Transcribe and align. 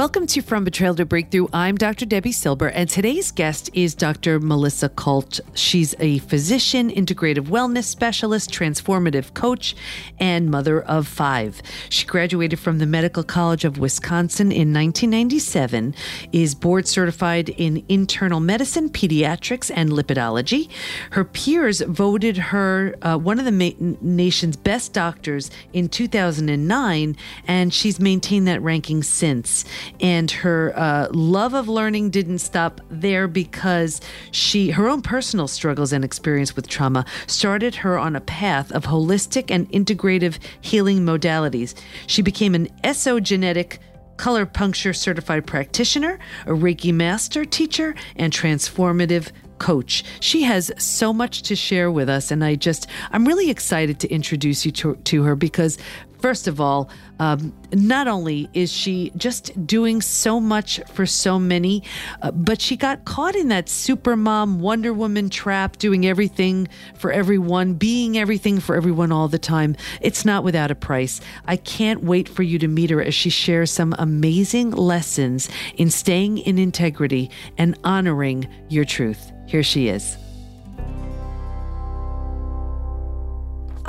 Welcome 0.00 0.26
to 0.28 0.40
From 0.40 0.64
Betrayal 0.64 0.94
to 0.94 1.04
Breakthrough. 1.04 1.48
I'm 1.52 1.76
Dr. 1.76 2.06
Debi 2.06 2.32
Silber, 2.32 2.68
and 2.68 2.88
today's 2.88 3.30
guest 3.30 3.68
is 3.74 3.94
Dr. 3.94 4.40
Melissa 4.40 4.88
Kalt. 4.88 5.40
She's 5.52 5.94
a 6.00 6.20
physician, 6.20 6.88
integrative 6.88 7.48
wellness 7.48 7.84
specialist, 7.84 8.50
transformative 8.50 9.34
coach, 9.34 9.76
and 10.18 10.50
mother 10.50 10.80
of 10.80 11.06
five. 11.06 11.60
She 11.90 12.06
graduated 12.06 12.58
from 12.58 12.78
the 12.78 12.86
Medical 12.86 13.22
College 13.22 13.66
of 13.66 13.76
Wisconsin 13.76 14.46
in 14.50 14.72
1997, 14.72 15.94
is 16.32 16.54
board 16.54 16.88
certified 16.88 17.50
in 17.50 17.84
internal 17.90 18.40
medicine, 18.40 18.88
pediatrics, 18.88 19.70
and 19.74 19.90
lipidology. 19.90 20.70
Her 21.10 21.26
peers 21.26 21.82
voted 21.82 22.38
her 22.38 22.94
uh, 23.02 23.18
one 23.18 23.38
of 23.38 23.44
the 23.44 23.52
ma- 23.52 23.96
nation's 24.00 24.56
best 24.56 24.94
doctors 24.94 25.50
in 25.74 25.90
2009, 25.90 27.16
and 27.46 27.74
she's 27.74 28.00
maintained 28.00 28.48
that 28.48 28.62
ranking 28.62 29.02
since 29.02 29.66
and 30.00 30.30
her 30.30 30.72
uh, 30.76 31.08
love 31.12 31.54
of 31.54 31.68
learning 31.68 32.10
didn't 32.10 32.38
stop 32.38 32.80
there 32.90 33.26
because 33.26 34.00
she 34.30 34.70
her 34.70 34.88
own 34.88 35.02
personal 35.02 35.48
struggles 35.48 35.92
and 35.92 36.04
experience 36.04 36.54
with 36.56 36.68
trauma 36.68 37.04
started 37.26 37.74
her 37.74 37.98
on 37.98 38.16
a 38.16 38.20
path 38.20 38.70
of 38.72 38.84
holistic 38.84 39.50
and 39.50 39.70
integrative 39.72 40.38
healing 40.60 41.00
modalities. 41.00 41.74
She 42.06 42.22
became 42.22 42.54
an 42.54 42.68
esogetic 42.84 43.78
color 44.16 44.44
puncture 44.44 44.92
certified 44.92 45.46
practitioner, 45.46 46.18
a 46.46 46.50
Reiki 46.50 46.92
master 46.92 47.44
teacher, 47.44 47.94
and 48.16 48.32
transformative 48.32 49.30
coach. 49.58 50.04
She 50.20 50.42
has 50.42 50.70
so 50.76 51.12
much 51.12 51.42
to 51.42 51.56
share 51.56 51.90
with 51.90 52.08
us, 52.08 52.30
and 52.30 52.44
I 52.44 52.56
just, 52.56 52.86
I'm 53.12 53.26
really 53.26 53.50
excited 53.50 54.00
to 54.00 54.08
introduce 54.08 54.66
you 54.66 54.72
to, 54.72 54.96
to 54.96 55.22
her 55.22 55.36
because 55.36 55.78
First 56.20 56.46
of 56.46 56.60
all, 56.60 56.90
um, 57.18 57.52
not 57.72 58.08
only 58.08 58.48
is 58.52 58.72
she 58.72 59.12
just 59.16 59.66
doing 59.66 60.02
so 60.02 60.40
much 60.40 60.80
for 60.92 61.06
so 61.06 61.38
many, 61.38 61.82
uh, 62.22 62.30
but 62.30 62.60
she 62.60 62.76
got 62.76 63.04
caught 63.04 63.34
in 63.34 63.48
that 63.48 63.66
supermom 63.66 64.58
Wonder 64.58 64.92
Woman 64.92 65.30
trap, 65.30 65.78
doing 65.78 66.06
everything 66.06 66.68
for 66.94 67.10
everyone, 67.10 67.74
being 67.74 68.18
everything 68.18 68.60
for 68.60 68.76
everyone 68.76 69.12
all 69.12 69.28
the 69.28 69.38
time. 69.38 69.76
It's 70.00 70.24
not 70.24 70.44
without 70.44 70.70
a 70.70 70.74
price. 70.74 71.20
I 71.46 71.56
can't 71.56 72.02
wait 72.02 72.28
for 72.28 72.42
you 72.42 72.58
to 72.58 72.68
meet 72.68 72.90
her 72.90 73.02
as 73.02 73.14
she 73.14 73.30
shares 73.30 73.70
some 73.70 73.94
amazing 73.98 74.72
lessons 74.72 75.48
in 75.76 75.90
staying 75.90 76.38
in 76.38 76.58
integrity 76.58 77.30
and 77.56 77.78
honoring 77.84 78.48
your 78.68 78.84
truth. 78.84 79.32
Here 79.46 79.62
she 79.62 79.88
is. 79.88 80.16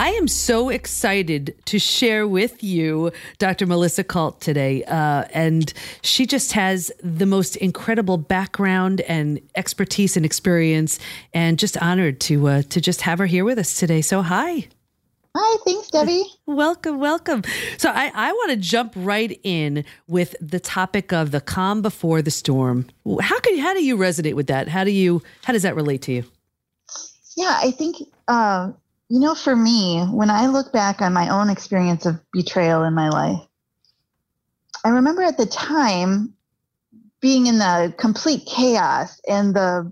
I 0.01 0.09
am 0.13 0.27
so 0.27 0.69
excited 0.69 1.53
to 1.65 1.77
share 1.77 2.27
with 2.27 2.63
you 2.63 3.11
Dr. 3.37 3.67
Melissa 3.67 4.03
Kalt 4.03 4.41
today. 4.41 4.83
Uh, 4.85 5.25
and 5.31 5.71
she 6.01 6.25
just 6.25 6.53
has 6.53 6.91
the 7.03 7.27
most 7.27 7.55
incredible 7.57 8.17
background 8.17 9.01
and 9.01 9.39
expertise 9.53 10.17
and 10.17 10.25
experience, 10.25 10.97
and 11.35 11.59
just 11.59 11.77
honored 11.77 12.19
to 12.21 12.47
uh, 12.47 12.61
to 12.63 12.81
just 12.81 13.01
have 13.01 13.19
her 13.19 13.27
here 13.27 13.45
with 13.45 13.59
us 13.59 13.75
today. 13.75 14.01
So, 14.01 14.23
hi. 14.23 14.67
Hi, 15.37 15.57
thanks, 15.65 15.91
Debi. 15.91 16.23
welcome, 16.47 16.97
welcome. 16.97 17.43
So, 17.77 17.91
I, 17.91 18.11
I 18.15 18.31
want 18.31 18.49
to 18.53 18.57
jump 18.57 18.93
right 18.95 19.39
in 19.43 19.85
with 20.07 20.35
the 20.41 20.59
topic 20.59 21.13
of 21.13 21.29
the 21.29 21.41
calm 21.41 21.83
before 21.83 22.23
the 22.23 22.31
storm. 22.31 22.87
How 23.21 23.39
can 23.39 23.59
how 23.59 23.75
do 23.75 23.85
you 23.85 23.97
resonate 23.97 24.33
with 24.33 24.47
that? 24.47 24.67
How 24.67 24.83
do 24.83 24.89
you 24.89 25.21
how 25.43 25.53
does 25.53 25.61
that 25.61 25.75
relate 25.75 26.01
to 26.03 26.11
you? 26.11 26.23
Yeah, 27.37 27.55
I 27.61 27.69
think 27.69 27.97
uh, 28.27 28.71
you 29.11 29.19
know, 29.19 29.35
for 29.35 29.53
me, 29.53 30.01
when 30.09 30.29
I 30.29 30.47
look 30.47 30.71
back 30.71 31.01
on 31.01 31.11
my 31.11 31.27
own 31.27 31.49
experience 31.49 32.05
of 32.05 32.21
betrayal 32.31 32.83
in 32.83 32.93
my 32.93 33.09
life, 33.09 33.41
I 34.85 34.89
remember 34.89 35.21
at 35.21 35.35
the 35.37 35.45
time 35.45 36.33
being 37.19 37.47
in 37.47 37.57
the 37.57 37.93
complete 37.97 38.45
chaos 38.45 39.19
and 39.27 39.53
the 39.53 39.91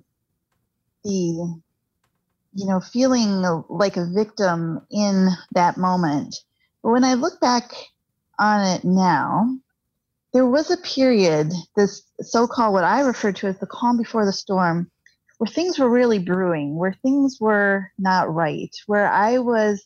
the 1.03 1.11
you 1.11 2.65
know 2.65 2.79
feeling 2.79 3.41
like 3.67 3.97
a 3.97 4.09
victim 4.09 4.87
in 4.89 5.27
that 5.51 5.75
moment. 5.75 6.37
But 6.81 6.91
when 6.91 7.03
I 7.03 7.15
look 7.15 7.41
back 7.41 7.73
on 8.39 8.65
it 8.65 8.85
now, 8.85 9.53
there 10.31 10.47
was 10.47 10.71
a 10.71 10.77
period, 10.77 11.51
this 11.75 12.03
so-called 12.21 12.73
what 12.73 12.85
I 12.85 13.01
refer 13.01 13.33
to 13.33 13.47
as 13.47 13.59
the 13.59 13.67
calm 13.67 13.97
before 13.97 14.25
the 14.25 14.31
storm, 14.31 14.89
where 15.39 15.47
things 15.47 15.79
were 15.79 15.89
really 15.89 16.19
brewing, 16.19 16.75
where 16.75 16.93
things 17.01 17.37
were 17.39 17.89
not 17.97 18.33
right, 18.33 18.75
where 18.87 19.09
I 19.09 19.37
was 19.39 19.85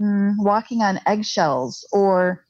mm, 0.00 0.34
walking 0.38 0.82
on 0.82 1.00
eggshells 1.04 1.86
or 1.92 2.44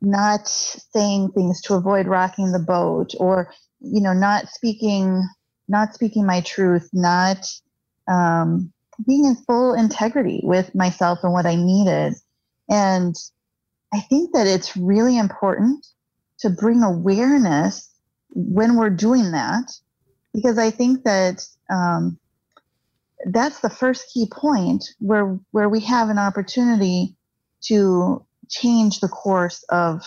not 0.00 0.48
saying 0.48 1.30
things 1.30 1.60
to 1.62 1.74
avoid 1.74 2.08
rocking 2.08 2.50
the 2.50 2.58
boat 2.58 3.12
or 3.18 3.52
you 3.78 4.00
know 4.00 4.12
not 4.12 4.48
speaking 4.48 5.22
not 5.68 5.94
speaking 5.94 6.26
my 6.26 6.40
truth 6.40 6.90
not 6.92 7.46
um, 8.08 8.72
being 9.06 9.24
in 9.24 9.36
full 9.46 9.74
integrity 9.74 10.40
with 10.42 10.74
myself 10.74 11.20
and 11.22 11.32
what 11.32 11.46
i 11.46 11.54
needed. 11.54 12.14
And 12.68 13.14
i 13.94 14.00
think 14.00 14.32
that 14.32 14.48
it's 14.48 14.76
really 14.76 15.16
important 15.16 15.86
to 16.40 16.50
bring 16.50 16.82
awareness 16.82 17.88
when 18.30 18.76
we're 18.76 18.90
doing 18.90 19.30
that 19.30 19.70
because 20.32 20.58
I 20.58 20.70
think 20.70 21.04
that 21.04 21.46
um, 21.70 22.18
that's 23.26 23.60
the 23.60 23.70
first 23.70 24.12
key 24.12 24.26
point 24.30 24.84
where 24.98 25.38
where 25.50 25.68
we 25.68 25.80
have 25.80 26.08
an 26.08 26.18
opportunity 26.18 27.14
to 27.62 28.24
change 28.48 29.00
the 29.00 29.08
course 29.08 29.64
of 29.68 30.02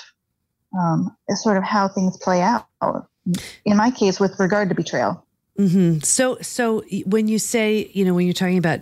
um, 0.77 1.15
sort 1.29 1.57
of 1.57 1.63
how 1.63 1.87
things 1.87 2.17
play 2.17 2.41
out. 2.41 2.67
In 3.65 3.77
my 3.77 3.89
case, 3.89 4.19
with 4.19 4.39
regard 4.39 4.69
to 4.69 4.75
betrayal. 4.75 5.25
Mm-hmm. 5.57 5.99
So, 5.99 6.37
so 6.41 6.83
when 7.05 7.27
you 7.27 7.39
say, 7.39 7.89
you 7.93 8.05
know, 8.05 8.13
when 8.13 8.27
you're 8.27 8.33
talking 8.33 8.57
about 8.57 8.81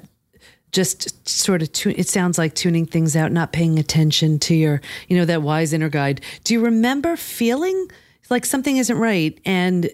just 0.72 1.30
sort 1.30 1.62
of 1.62 1.72
tune, 1.72 1.94
it 1.98 2.10
sounds 2.10 2.38
like 2.38 2.56
tuning 2.56 2.86
things 2.86 3.16
out, 3.16 3.32
not 3.32 3.54
paying 3.54 3.78
attention 3.78 4.40
to 4.40 4.56
your, 4.56 4.82
you 5.08 5.16
know, 5.16 5.24
that 5.26 5.44
wise 5.44 5.72
inner 5.72 5.90
guide. 5.90 6.20
Do 6.44 6.54
you 6.54 6.62
remember 6.62 7.16
feeling 7.16 7.90
like 8.30 8.46
something 8.46 8.78
isn't 8.78 8.98
right 8.98 9.40
and 9.46 9.90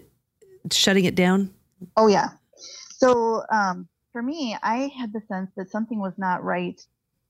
shutting 0.70 1.04
it 1.04 1.14
down? 1.14 1.50
Oh 1.96 2.06
yeah. 2.06 2.28
So 2.96 3.44
um, 3.50 3.88
for 4.12 4.22
me, 4.22 4.56
I 4.62 4.90
had 4.98 5.12
the 5.12 5.22
sense 5.28 5.50
that 5.56 5.70
something 5.70 5.98
was 5.98 6.14
not 6.18 6.44
right 6.44 6.80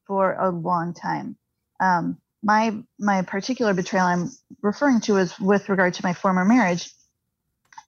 for 0.07 0.35
a 0.35 0.51
long 0.51 0.95
time. 0.95 1.37
Um, 1.81 2.19
my 2.43 2.83
my 2.99 3.23
particular 3.23 3.75
betrayal 3.75 4.07
I'm 4.07 4.31
referring 4.63 5.01
to 5.03 5.17
is 5.17 5.39
with 5.39 5.69
regard 5.69 5.95
to 5.95 6.05
my 6.05 6.15
former 6.15 6.45
marriage 6.45 6.91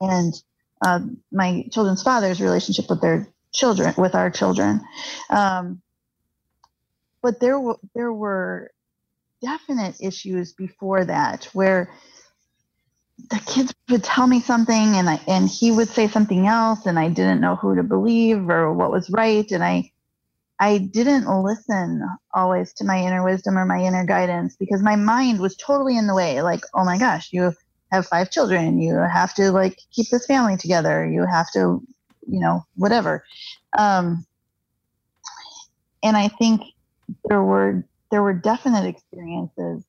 and 0.00 0.34
uh, 0.84 1.00
my 1.30 1.64
children's 1.70 2.02
father's 2.02 2.40
relationship 2.40 2.86
with 2.90 3.00
their 3.00 3.28
children, 3.52 3.94
with 3.96 4.14
our 4.14 4.30
children. 4.30 4.80
Um, 5.30 5.80
but 7.22 7.40
there 7.40 7.54
w- 7.54 7.78
there 7.94 8.12
were 8.12 8.70
definite 9.40 9.96
issues 10.00 10.52
before 10.52 11.04
that 11.04 11.44
where 11.52 11.92
the 13.32 13.40
kids 13.46 13.74
would 13.88 14.04
tell 14.04 14.26
me 14.26 14.40
something 14.40 14.96
and 14.96 15.08
I 15.08 15.18
and 15.26 15.48
he 15.48 15.70
would 15.70 15.88
say 15.88 16.06
something 16.06 16.46
else 16.46 16.84
and 16.84 16.98
I 16.98 17.08
didn't 17.08 17.40
know 17.40 17.56
who 17.56 17.74
to 17.76 17.82
believe 17.82 18.48
or 18.50 18.72
what 18.74 18.90
was 18.90 19.08
right. 19.08 19.50
And 19.50 19.64
I 19.64 19.90
I 20.60 20.78
didn't 20.78 21.26
listen 21.42 22.06
always 22.34 22.74
to 22.74 22.84
my 22.84 22.98
inner 22.98 23.24
wisdom 23.24 23.56
or 23.56 23.64
my 23.64 23.80
inner 23.80 24.04
guidance 24.04 24.54
because 24.56 24.82
my 24.82 24.96
mind 24.96 25.40
was 25.40 25.56
totally 25.56 25.96
in 25.96 26.06
the 26.06 26.14
way. 26.14 26.42
Like 26.42 26.60
oh 26.74 26.84
my 26.84 26.98
gosh 26.98 27.30
you 27.32 27.52
have 27.90 28.06
five 28.06 28.30
children. 28.30 28.80
You 28.82 28.96
have 28.96 29.34
to 29.36 29.50
like 29.50 29.78
keep 29.92 30.10
this 30.10 30.26
family 30.26 30.58
together. 30.58 31.08
You 31.08 31.24
have 31.24 31.50
to 31.52 31.82
you 32.28 32.40
know 32.40 32.66
whatever. 32.76 33.24
Um 33.78 34.26
and 36.02 36.18
I 36.18 36.28
think 36.28 36.60
there 37.24 37.42
were 37.42 37.82
there 38.10 38.22
were 38.22 38.34
definite 38.34 38.84
experiences 38.84 39.84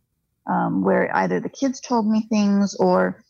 um, 0.48 0.84
where 0.84 1.16
either 1.16 1.40
the 1.40 1.50
kids 1.50 1.80
told 1.80 2.08
me 2.08 2.26
things 2.30 2.76
or, 2.80 3.24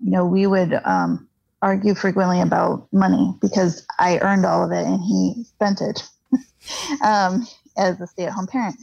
you 0.00 0.10
know, 0.10 0.26
we 0.26 0.46
would 0.46 0.74
um, 0.84 1.28
argue 1.62 1.94
frequently 1.94 2.40
about 2.40 2.86
money 2.92 3.34
because 3.40 3.86
I 3.98 4.18
earned 4.18 4.46
all 4.46 4.64
of 4.64 4.72
it 4.72 4.86
and 4.86 5.00
he 5.00 5.44
spent 5.44 5.80
it 5.80 6.02
um, 7.04 7.46
as 7.76 8.00
a 8.00 8.06
stay 8.06 8.24
at 8.24 8.32
home 8.32 8.46
parent. 8.46 8.76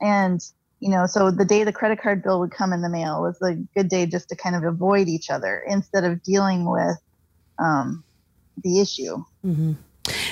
And, 0.00 0.40
you 0.80 0.90
know, 0.90 1.06
so 1.06 1.30
the 1.30 1.44
day 1.44 1.64
the 1.64 1.72
credit 1.72 2.00
card 2.00 2.22
bill 2.22 2.40
would 2.40 2.50
come 2.50 2.72
in 2.72 2.82
the 2.82 2.88
mail 2.88 3.22
was 3.22 3.40
a 3.42 3.54
good 3.74 3.88
day 3.88 4.06
just 4.06 4.28
to 4.30 4.36
kind 4.36 4.56
of 4.56 4.64
avoid 4.64 5.08
each 5.08 5.30
other 5.30 5.64
instead 5.68 6.04
of 6.04 6.22
dealing 6.22 6.70
with 6.70 6.98
um, 7.58 8.04
the 8.62 8.80
issue. 8.80 9.24
Mm-hmm. 9.44 9.72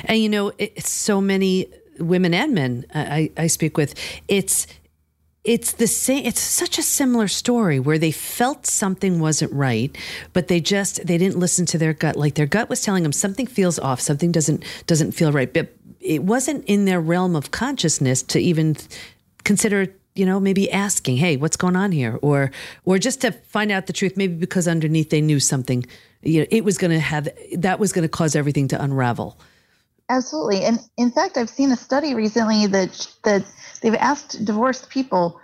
And, 0.05 0.19
you 0.19 0.29
know, 0.29 0.53
it's 0.59 0.91
so 0.91 1.21
many 1.21 1.69
women 1.99 2.35
and 2.35 2.55
men 2.55 2.87
I, 2.95 3.31
I 3.37 3.47
speak 3.47 3.77
with. 3.77 3.95
It's 4.27 4.67
it's 5.43 5.73
the 5.73 5.87
same 5.87 6.25
it's 6.27 6.41
such 6.41 6.79
a 6.79 6.83
similar 6.83 7.27
story 7.27 7.81
where 7.81 7.99
they 7.99 8.11
felt 8.11 8.67
something 8.67 9.21
wasn't 9.21 9.53
right 9.53 9.97
but 10.33 10.49
they 10.49 10.61
just 10.61 11.07
they 11.07 11.17
didn't 11.17 11.39
listen 11.39 11.65
to 11.65 11.79
their 11.79 11.95
gut 11.95 12.17
like 12.17 12.35
their 12.35 12.47
gut 12.47 12.69
was 12.69 12.83
telling 12.83 13.03
them 13.03 13.13
something 13.13 13.47
feels 13.47 13.79
off 13.79 14.01
something 14.01 14.31
doesn't 14.31 14.63
doesn't 14.87 15.13
feel 15.13 15.33
right 15.33 15.55
but 15.55 15.75
it 16.01 16.23
wasn't 16.23 16.65
in 16.67 16.85
their 16.85 17.01
realm 17.01 17.35
of 17.35 17.51
consciousness 17.51 18.23
to 18.23 18.39
even 18.39 18.77
consider 19.45 19.87
you 20.15 20.27
know, 20.27 20.41
maybe 20.41 20.71
asking, 20.71 21.17
"Hey, 21.17 21.37
what's 21.37 21.57
going 21.57 21.77
on 21.77 21.93
here?" 21.93 22.19
or 22.21 22.51
or 22.85 22.99
just 22.99 23.21
to 23.21 23.31
find 23.31 23.71
out 23.71 23.87
the 23.87 23.93
truth, 23.93 24.17
maybe 24.17 24.35
because 24.35 24.67
underneath 24.67 25.11
they 25.11 25.21
knew 25.21 25.39
something, 25.39 25.87
you 26.23 26.41
know, 26.41 26.47
it 26.51 26.65
was 26.65 26.79
going 26.79 26.91
to 26.91 26.99
have 26.99 27.29
that 27.57 27.79
was 27.79 27.93
going 27.93 28.03
to 28.03 28.09
cause 28.09 28.35
everything 28.35 28.69
to 28.69 28.83
unravel. 28.83 29.39
Absolutely. 30.09 30.65
And 30.65 30.81
in 30.99 31.13
fact, 31.13 31.37
I've 31.37 31.49
seen 31.49 31.71
a 31.71 31.77
study 31.77 32.15
recently 32.15 32.67
that 32.67 33.07
that 33.23 33.45
they've 33.83 33.95
asked 33.95 34.45
divorced 34.45 34.91
people, 34.91 35.41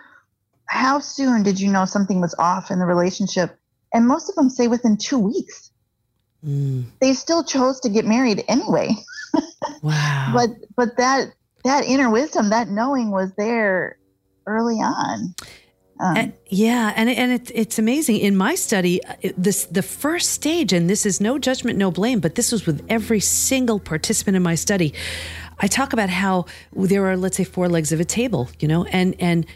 "How 0.67 0.99
soon 0.99 1.43
did 1.43 1.61
you 1.61 1.71
know 1.71 1.85
something 1.85 2.21
was 2.21 2.35
off 2.39 2.71
in 2.71 2.79
the 2.79 2.87
relationship?" 2.87 3.59
And 3.93 4.07
most 4.07 4.29
of 4.29 4.35
them 4.35 4.51
say 4.51 4.69
within 4.69 4.97
2 4.97 5.19
weeks. 5.19 5.71
Mm. 6.45 6.85
They 7.01 7.15
still 7.15 7.43
chose 7.43 7.81
to 7.81 7.89
get 7.89 8.05
married 8.05 8.45
anyway. 8.49 8.95
Wow. 9.83 10.33
but 10.35 10.51
but 10.77 10.97
that 10.97 11.33
that 11.65 11.85
inner 11.85 12.11
wisdom, 12.11 12.51
that 12.51 12.69
knowing 12.69 13.11
was 13.11 13.33
there 13.37 13.99
early 14.47 14.77
on. 14.77 15.35
Um, 15.99 16.17
and, 16.17 16.33
yeah, 16.47 16.93
and 16.95 17.09
and 17.09 17.33
it, 17.33 17.51
it's 17.55 17.79
amazing. 17.79 18.19
In 18.19 18.37
my 18.37 18.55
study, 18.55 19.01
this 19.37 19.65
the 19.67 19.83
first 19.83 20.31
stage, 20.31 20.73
and 20.73 20.91
this 20.91 21.07
is 21.07 21.21
no 21.21 21.39
judgment, 21.39 21.79
no 21.79 21.91
blame, 21.91 22.21
but 22.21 22.35
this 22.35 22.53
was 22.53 22.67
with 22.67 22.85
every 22.89 23.21
single 23.21 23.81
participant 23.81 24.37
in 24.37 24.43
my 24.43 24.55
study. 24.55 24.93
I 25.59 25.67
talk 25.67 25.93
about 25.93 26.11
how 26.11 26.47
there 26.73 27.07
are, 27.07 27.17
let's 27.17 27.37
say, 27.37 27.45
four 27.45 27.69
legs 27.69 27.93
of 27.93 28.01
a 28.01 28.05
table, 28.05 28.51
you 28.61 28.69
know, 28.69 28.85
and 28.87 29.15
and 29.19 29.47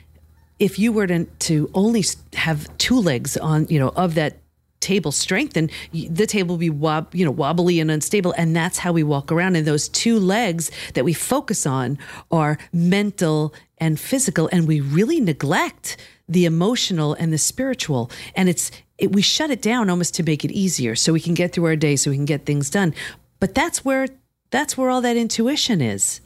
if 0.58 0.78
you 0.78 0.92
were 0.92 1.06
to 1.06 1.24
to 1.24 1.70
only 1.74 2.04
have 2.34 2.76
two 2.78 3.00
legs 3.00 3.36
on, 3.36 3.66
you 3.68 3.78
know, 3.78 3.88
of 3.96 4.14
that 4.14 4.38
table 4.80 5.12
strength 5.12 5.52
strengthen, 5.52 5.70
the 6.14 6.26
table 6.26 6.54
will 6.54 6.58
be 6.58 6.70
wob, 6.70 7.14
you 7.14 7.24
know 7.24 7.30
wobbly 7.30 7.80
and 7.80 7.90
unstable, 7.90 8.32
and 8.36 8.56
that's 8.56 8.78
how 8.78 8.92
we 8.92 9.02
walk 9.02 9.30
around. 9.30 9.56
And 9.56 9.66
those 9.66 9.88
two 9.88 10.18
legs 10.18 10.70
that 10.94 11.04
we 11.04 11.12
focus 11.12 11.66
on 11.66 11.98
are 12.30 12.58
mental 12.72 13.54
and 13.78 14.00
physical, 14.00 14.48
and 14.52 14.66
we 14.66 14.80
really 14.80 15.20
neglect 15.20 15.96
the 16.28 16.44
emotional 16.44 17.14
and 17.14 17.32
the 17.32 17.38
spiritual. 17.38 18.10
And 18.34 18.48
it's 18.48 18.70
it, 18.98 19.12
we 19.12 19.22
shut 19.22 19.50
it 19.50 19.62
down 19.62 19.90
almost 19.90 20.14
to 20.16 20.22
make 20.22 20.44
it 20.44 20.50
easier, 20.50 20.96
so 20.96 21.12
we 21.12 21.20
can 21.20 21.34
get 21.34 21.52
through 21.52 21.66
our 21.66 21.76
day, 21.76 21.96
so 21.96 22.10
we 22.10 22.16
can 22.16 22.24
get 22.24 22.46
things 22.46 22.70
done. 22.70 22.94
But 23.38 23.54
that's 23.54 23.84
where 23.84 24.08
that's 24.50 24.76
where 24.76 24.90
all 24.90 25.00
that 25.00 25.16
intuition 25.16 25.80
is. 25.80 26.20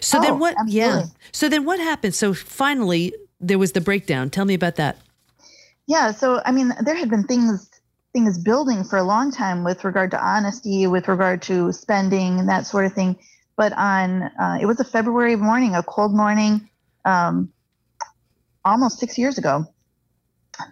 So 0.00 0.18
oh, 0.18 0.22
then 0.22 0.38
what? 0.38 0.54
Absolutely. 0.58 0.78
Yeah. 0.78 1.04
So 1.32 1.48
then 1.48 1.64
what 1.64 1.78
happened? 1.78 2.14
So 2.14 2.34
finally, 2.34 3.14
there 3.40 3.58
was 3.58 3.72
the 3.72 3.80
breakdown. 3.80 4.30
Tell 4.30 4.44
me 4.44 4.54
about 4.54 4.76
that. 4.76 4.98
Yeah. 5.86 6.12
So 6.12 6.40
I 6.44 6.52
mean, 6.52 6.72
there 6.82 6.94
had 6.94 7.10
been 7.10 7.24
things 7.24 7.70
things 8.12 8.38
building 8.38 8.82
for 8.82 8.96
a 8.96 9.02
long 9.02 9.30
time 9.30 9.62
with 9.62 9.84
regard 9.84 10.10
to 10.10 10.24
honesty, 10.24 10.86
with 10.86 11.06
regard 11.06 11.42
to 11.42 11.70
spending 11.72 12.40
and 12.40 12.48
that 12.48 12.66
sort 12.66 12.86
of 12.86 12.92
thing. 12.92 13.16
But 13.56 13.72
on 13.74 14.22
uh, 14.22 14.58
it 14.60 14.66
was 14.66 14.80
a 14.80 14.84
February 14.84 15.36
morning, 15.36 15.74
a 15.74 15.82
cold 15.82 16.14
morning, 16.14 16.68
um, 17.04 17.52
almost 18.64 18.98
six 18.98 19.18
years 19.18 19.38
ago. 19.38 19.66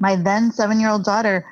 My 0.00 0.17
then 0.17 0.52
seven 0.52 0.81
year 0.81 0.90
old 0.90 1.05
daughter 1.05 1.44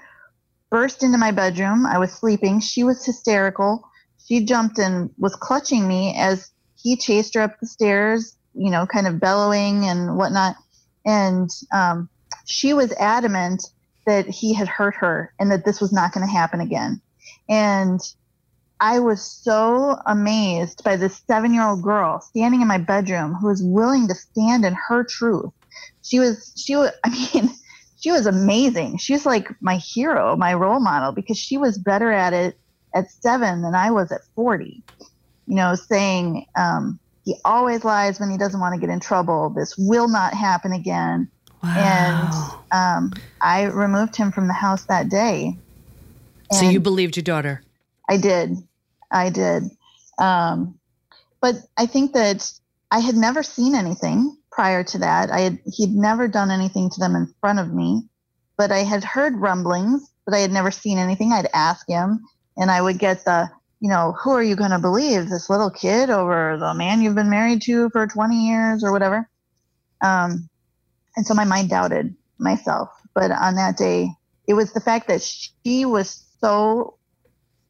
burst 0.70 1.02
into 1.02 1.18
my 1.18 1.30
bedroom. 1.30 1.84
I 1.86 1.98
was 1.98 2.12
sleeping. 2.12 2.60
She 2.60 2.82
was 2.82 3.04
hysterical. 3.04 3.84
She 4.26 4.44
jumped 4.44 4.78
and 4.78 5.10
was 5.18 5.34
clutching 5.36 5.86
me 5.86 6.14
as 6.16 6.50
he 6.76 6.96
chased 6.96 7.34
her 7.34 7.40
up 7.40 7.58
the 7.60 7.66
stairs, 7.66 8.36
you 8.54 8.70
know, 8.70 8.86
kind 8.86 9.06
of 9.06 9.20
bellowing 9.20 9.84
and 9.84 10.16
whatnot. 10.16 10.56
And 11.04 11.50
um, 11.72 12.08
she 12.46 12.74
was 12.74 12.92
adamant 12.92 13.64
that 14.06 14.26
he 14.26 14.52
had 14.52 14.68
hurt 14.68 14.94
her 14.96 15.32
and 15.38 15.50
that 15.50 15.64
this 15.64 15.80
was 15.80 15.92
not 15.92 16.12
going 16.12 16.26
to 16.26 16.32
happen 16.32 16.60
again. 16.60 17.00
And 17.48 18.00
I 18.80 18.98
was 18.98 19.22
so 19.22 19.96
amazed 20.06 20.82
by 20.82 20.96
this 20.96 21.22
seven 21.28 21.54
year 21.54 21.62
old 21.64 21.82
girl 21.82 22.20
standing 22.20 22.62
in 22.62 22.68
my 22.68 22.78
bedroom 22.78 23.34
who 23.34 23.46
was 23.46 23.62
willing 23.62 24.08
to 24.08 24.14
stand 24.14 24.64
in 24.64 24.74
her 24.88 25.04
truth. 25.04 25.52
She 26.02 26.18
was, 26.18 26.52
she 26.56 26.74
was, 26.74 26.90
I 27.04 27.10
mean, 27.10 27.50
she 28.00 28.10
was 28.10 28.26
amazing. 28.26 28.98
She's 28.98 29.24
like 29.24 29.48
my 29.60 29.76
hero, 29.76 30.36
my 30.36 30.54
role 30.54 30.80
model, 30.80 31.12
because 31.12 31.38
she 31.38 31.56
was 31.56 31.78
better 31.78 32.10
at 32.10 32.32
it 32.32 32.58
at 32.94 33.10
seven 33.10 33.62
than 33.62 33.74
I 33.74 33.90
was 33.90 34.12
at 34.12 34.20
40. 34.34 34.82
You 35.46 35.56
know, 35.56 35.74
saying, 35.74 36.46
um, 36.56 37.00
he 37.24 37.36
always 37.44 37.84
lies 37.84 38.18
when 38.18 38.30
he 38.30 38.38
doesn't 38.38 38.60
want 38.60 38.74
to 38.74 38.80
get 38.80 38.92
in 38.92 39.00
trouble. 39.00 39.50
This 39.50 39.74
will 39.78 40.08
not 40.08 40.34
happen 40.34 40.72
again. 40.72 41.28
Wow. 41.62 42.62
And 42.72 43.12
um, 43.12 43.12
I 43.40 43.64
removed 43.64 44.16
him 44.16 44.32
from 44.32 44.48
the 44.48 44.54
house 44.54 44.84
that 44.86 45.08
day. 45.08 45.56
so 46.50 46.68
you 46.68 46.80
believed 46.80 47.16
your 47.16 47.22
daughter? 47.22 47.62
I 48.08 48.16
did. 48.16 48.56
I 49.10 49.30
did. 49.30 49.64
Um, 50.18 50.78
but 51.40 51.56
I 51.76 51.86
think 51.86 52.12
that 52.14 52.50
I 52.90 52.98
had 52.98 53.16
never 53.16 53.42
seen 53.42 53.74
anything 53.74 54.36
prior 54.50 54.84
to 54.84 54.98
that. 54.98 55.30
I 55.30 55.40
had 55.40 55.58
he'd 55.66 55.94
never 55.94 56.28
done 56.28 56.50
anything 56.50 56.90
to 56.90 57.00
them 57.00 57.16
in 57.16 57.32
front 57.40 57.58
of 57.58 57.72
me, 57.72 58.02
but 58.56 58.70
I 58.70 58.78
had 58.78 59.04
heard 59.04 59.36
rumblings, 59.36 60.08
but 60.24 60.34
I 60.34 60.38
had 60.38 60.52
never 60.52 60.70
seen 60.70 60.98
anything. 60.98 61.32
I'd 61.32 61.48
ask 61.54 61.88
him, 61.88 62.20
and 62.56 62.70
I 62.70 62.80
would 62.80 62.98
get 62.98 63.24
the, 63.24 63.50
you 63.80 63.88
know, 63.88 64.12
who 64.22 64.30
are 64.32 64.42
you 64.42 64.56
going 64.56 64.70
to 64.70 64.78
believe, 64.78 65.28
this 65.28 65.50
little 65.50 65.70
kid 65.70 66.10
over 66.10 66.56
the 66.58 66.74
man 66.74 67.02
you've 67.02 67.14
been 67.14 67.30
married 67.30 67.62
to 67.62 67.90
for 67.90 68.06
20 68.06 68.34
years 68.34 68.84
or 68.84 68.92
whatever? 68.92 69.28
Um, 70.02 70.48
and 71.16 71.26
so 71.26 71.34
my 71.34 71.44
mind 71.44 71.70
doubted 71.70 72.14
myself. 72.38 72.90
But 73.14 73.30
on 73.30 73.56
that 73.56 73.76
day, 73.76 74.10
it 74.46 74.54
was 74.54 74.72
the 74.72 74.80
fact 74.80 75.08
that 75.08 75.22
she 75.22 75.84
was 75.84 76.24
so 76.40 76.96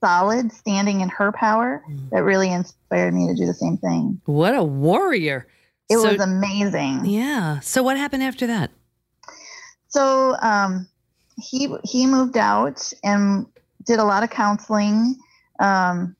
solid, 0.01 0.53
standing 0.53 1.01
in 1.01 1.09
her 1.09 1.33
power, 1.33 1.83
mm. 1.89 2.11
that 2.11 2.25
really 2.25 2.51
inspired 2.51 3.15
me 3.15 3.29
to 3.29 3.35
do 3.35 3.47
the 3.47 3.55
same 3.55 3.77
thing. 3.77 4.21
What 4.25 4.55
a 4.55 4.63
warrior! 4.63 5.47
It 5.89 5.99
so, 5.99 6.11
was 6.11 6.21
amazing. 6.21 7.05
Yeah. 7.05 7.61
So 7.61 7.83
what 7.83 7.97
happened 7.97 8.23
after 8.23 8.47
that? 8.47 8.71
So 9.89 10.37
um, 10.41 10.89
he 11.37 11.75
he 11.85 12.07
moved 12.07 12.37
out 12.37 12.93
and 13.05 13.47
did 13.85 13.99
a 13.99 14.05
lot 14.05 14.23
of 14.23 14.31
counseling. 14.31 15.17
Um, 15.61 16.17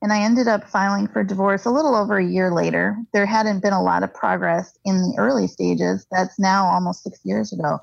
and 0.00 0.12
I 0.12 0.20
ended 0.22 0.46
up 0.46 0.68
filing 0.68 1.08
for 1.08 1.24
divorce 1.24 1.64
a 1.64 1.70
little 1.70 1.96
over 1.96 2.18
a 2.18 2.24
year 2.24 2.52
later. 2.52 2.96
There 3.12 3.26
hadn't 3.26 3.60
been 3.60 3.72
a 3.72 3.82
lot 3.82 4.04
of 4.04 4.14
progress 4.14 4.78
in 4.84 4.96
the 4.96 5.16
early 5.18 5.48
stages. 5.48 6.06
That's 6.10 6.38
now 6.38 6.66
almost 6.66 7.02
six 7.02 7.18
years 7.24 7.52
ago. 7.52 7.78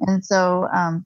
And 0.00 0.24
so 0.24 0.68
um, 0.72 1.04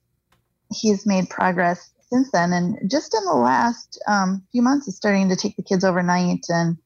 he's 0.72 1.04
made 1.04 1.28
progress 1.30 1.90
since 2.12 2.30
then. 2.30 2.52
And 2.52 2.78
just 2.90 3.14
in 3.14 3.24
the 3.24 3.34
last 3.34 4.00
um, 4.06 4.42
few 4.52 4.62
months, 4.62 4.86
is 4.86 4.96
starting 4.96 5.28
to 5.30 5.36
take 5.36 5.56
the 5.56 5.62
kids 5.62 5.84
overnight 5.84 6.44
and 6.48 6.76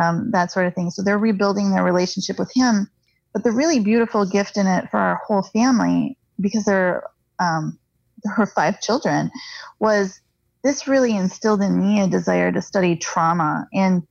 um, 0.00 0.30
that 0.32 0.52
sort 0.52 0.66
of 0.66 0.74
thing. 0.74 0.90
So 0.90 1.02
they're 1.02 1.18
rebuilding 1.18 1.70
their 1.70 1.84
relationship 1.84 2.38
with 2.38 2.52
him. 2.54 2.90
But 3.32 3.44
the 3.44 3.52
really 3.52 3.80
beautiful 3.80 4.26
gift 4.26 4.58
in 4.58 4.66
it 4.66 4.90
for 4.90 4.98
our 4.98 5.20
whole 5.26 5.42
family, 5.42 6.18
because 6.38 6.64
there, 6.64 7.04
um, 7.38 7.78
were 8.38 8.46
five 8.46 8.80
children, 8.80 9.30
was 9.78 10.20
this 10.62 10.86
really 10.86 11.16
instilled 11.16 11.60
in 11.62 11.80
me 11.80 12.00
a 12.00 12.06
desire 12.06 12.52
to 12.52 12.62
study 12.62 12.96
trauma. 12.96 13.66
And 13.72 14.02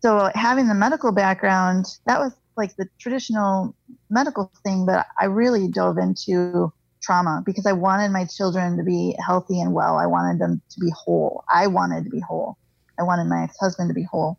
so 0.00 0.30
having 0.34 0.68
the 0.68 0.74
medical 0.74 1.12
background, 1.12 1.86
that 2.06 2.18
was 2.18 2.32
like 2.56 2.74
the 2.76 2.88
traditional 2.98 3.74
medical 4.08 4.50
thing, 4.64 4.86
but 4.86 5.06
I 5.18 5.26
really 5.26 5.68
dove 5.68 5.98
into 5.98 6.72
trauma 7.00 7.42
because 7.44 7.66
I 7.66 7.72
wanted 7.72 8.10
my 8.10 8.26
children 8.26 8.76
to 8.76 8.82
be 8.82 9.16
healthy 9.24 9.60
and 9.60 9.72
well. 9.72 9.96
I 9.96 10.06
wanted 10.06 10.38
them 10.40 10.60
to 10.70 10.80
be 10.80 10.90
whole. 10.90 11.44
I 11.48 11.66
wanted 11.66 12.04
to 12.04 12.10
be 12.10 12.20
whole. 12.20 12.58
I 12.98 13.02
wanted 13.02 13.24
my 13.24 13.44
ex-husband 13.44 13.88
to 13.88 13.94
be 13.94 14.02
whole. 14.02 14.38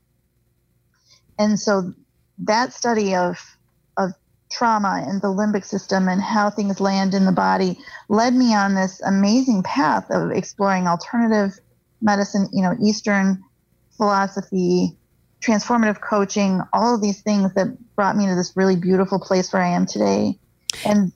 And 1.39 1.59
so 1.59 1.93
that 2.39 2.73
study 2.73 3.15
of 3.15 3.39
of 3.97 4.11
trauma 4.51 5.03
and 5.07 5.21
the 5.21 5.27
limbic 5.27 5.65
system 5.65 6.07
and 6.07 6.21
how 6.21 6.49
things 6.49 6.79
land 6.79 7.13
in 7.13 7.25
the 7.25 7.31
body 7.31 7.77
led 8.09 8.33
me 8.33 8.53
on 8.53 8.75
this 8.75 9.01
amazing 9.01 9.63
path 9.63 10.05
of 10.09 10.31
exploring 10.31 10.87
alternative 10.87 11.57
medicine, 12.01 12.47
you 12.51 12.61
know, 12.61 12.75
Eastern 12.81 13.41
philosophy, 13.97 14.97
transformative 15.41 16.01
coaching, 16.01 16.61
all 16.73 16.95
of 16.95 17.01
these 17.01 17.21
things 17.21 17.53
that 17.53 17.67
brought 17.95 18.15
me 18.15 18.27
to 18.27 18.35
this 18.35 18.53
really 18.55 18.75
beautiful 18.75 19.19
place 19.19 19.51
where 19.51 19.61
I 19.61 19.69
am 19.69 19.85
today. 19.85 20.37
And 20.85 21.11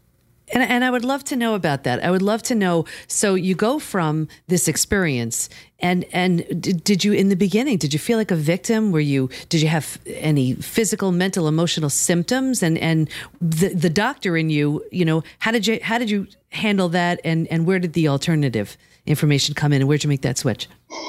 and, 0.53 0.63
and 0.63 0.83
I 0.83 0.91
would 0.91 1.05
love 1.05 1.23
to 1.25 1.35
know 1.35 1.55
about 1.55 1.83
that. 1.83 2.03
I 2.03 2.11
would 2.11 2.21
love 2.21 2.43
to 2.43 2.55
know. 2.55 2.85
So 3.07 3.35
you 3.35 3.55
go 3.55 3.79
from 3.79 4.27
this 4.47 4.67
experience, 4.67 5.49
and 5.79 6.05
and 6.11 6.45
did, 6.61 6.83
did 6.83 7.03
you 7.03 7.13
in 7.13 7.29
the 7.29 7.35
beginning? 7.35 7.77
Did 7.77 7.93
you 7.93 7.99
feel 7.99 8.17
like 8.17 8.31
a 8.31 8.35
victim? 8.35 8.91
Were 8.91 8.99
you? 8.99 9.29
Did 9.49 9.61
you 9.61 9.67
have 9.67 9.97
any 10.05 10.53
physical, 10.53 11.11
mental, 11.11 11.47
emotional 11.47 11.89
symptoms? 11.89 12.61
And 12.61 12.77
and 12.77 13.09
the 13.41 13.69
the 13.69 13.89
doctor 13.89 14.37
in 14.37 14.49
you, 14.49 14.83
you 14.91 15.05
know, 15.05 15.23
how 15.39 15.51
did 15.51 15.65
you 15.67 15.79
how 15.81 15.97
did 15.97 16.09
you 16.09 16.27
handle 16.49 16.89
that? 16.89 17.19
And 17.23 17.47
and 17.47 17.65
where 17.65 17.79
did 17.79 17.93
the 17.93 18.07
alternative 18.07 18.77
information 19.05 19.55
come 19.55 19.73
in? 19.73 19.81
And 19.81 19.87
where 19.87 19.97
did 19.97 20.03
you 20.03 20.09
make 20.09 20.21
that 20.21 20.37
switch? 20.37 20.67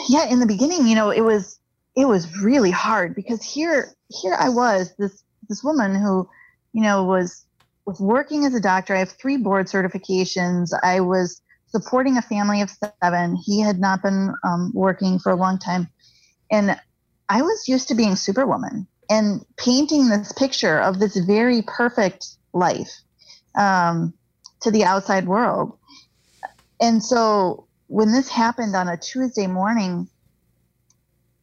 Yeah, 0.08 0.26
in 0.26 0.40
the 0.40 0.46
beginning, 0.46 0.86
you 0.86 0.94
know, 0.94 1.10
it 1.10 1.22
was 1.22 1.58
it 1.94 2.06
was 2.06 2.36
really 2.38 2.70
hard 2.70 3.14
because 3.14 3.42
here 3.42 3.94
here 4.08 4.34
I 4.38 4.48
was 4.48 4.94
this 4.98 5.22
this 5.48 5.62
woman 5.62 5.94
who, 5.94 6.28
you 6.72 6.82
know, 6.82 7.04
was 7.04 7.45
was 7.86 8.00
working 8.00 8.44
as 8.44 8.54
a 8.54 8.60
doctor. 8.60 8.94
I 8.94 8.98
have 8.98 9.12
three 9.12 9.36
board 9.36 9.66
certifications. 9.66 10.70
I 10.82 11.00
was 11.00 11.40
supporting 11.68 12.16
a 12.16 12.22
family 12.22 12.60
of 12.62 12.70
seven. 12.70 13.36
He 13.44 13.60
had 13.60 13.78
not 13.78 14.02
been 14.02 14.34
um, 14.44 14.72
working 14.74 15.18
for 15.18 15.32
a 15.32 15.36
long 15.36 15.58
time. 15.58 15.88
And 16.50 16.78
I 17.28 17.42
was 17.42 17.68
used 17.68 17.88
to 17.88 17.94
being 17.94 18.16
Superwoman 18.16 18.86
and 19.10 19.44
painting 19.56 20.08
this 20.08 20.32
picture 20.32 20.78
of 20.80 20.98
this 20.98 21.16
very 21.16 21.62
perfect 21.62 22.26
life. 22.52 22.92
um, 23.56 24.14
to 24.60 24.70
the 24.70 24.84
outside 24.84 25.26
world. 25.26 25.78
And 26.80 27.02
so 27.02 27.66
when 27.88 28.12
this 28.12 28.28
happened 28.28 28.76
on 28.76 28.88
a 28.88 28.96
Tuesday 28.96 29.46
morning, 29.46 30.08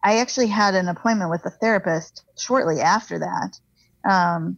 I 0.03 0.19
actually 0.19 0.47
had 0.47 0.75
an 0.75 0.88
appointment 0.88 1.31
with 1.31 1.45
a 1.45 1.50
therapist 1.50 2.23
shortly 2.38 2.81
after 2.81 3.19
that. 3.19 3.59
Um, 4.09 4.57